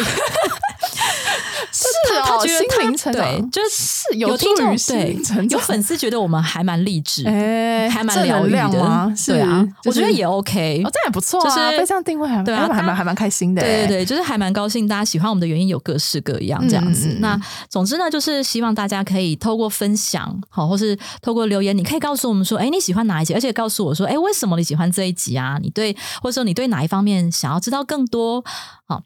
[1.84, 5.16] 是他他哦，觉得他心灵成对长，就是有听众对。
[5.50, 9.12] 有粉丝觉得我们还蛮励志，哎，还蛮疗愈的？
[9.16, 10.82] 是对啊，我觉得也 OK。
[10.84, 13.62] 哦，这样也不错啊，就是被这样定位还对啊还蛮还蛮开心的。
[13.62, 17.16] 对对对，就是还蛮高兴，大家喜欢我们的原因有各式各样这样子。
[17.20, 25.58] 那总之呢，就是希望大家可以透过分享，好，或是透过留言，你可以告诉我们说，哎，你喜欢哪一集，而且告诉我说，哎，为什么你喜欢这一集啊？
[25.60, 28.44] 你对，或者说你对哪一方面想要知道更多，
[28.86, 29.02] 好。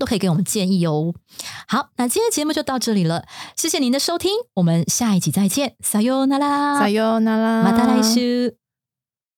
[0.00, 1.14] 都可以给我们建议哦。
[1.68, 3.24] 好，那今天的节目就到这里了，
[3.54, 8.20] 谢谢您的收听，我们下一集再见，撒哟那拉，撒由那拉，马达来修。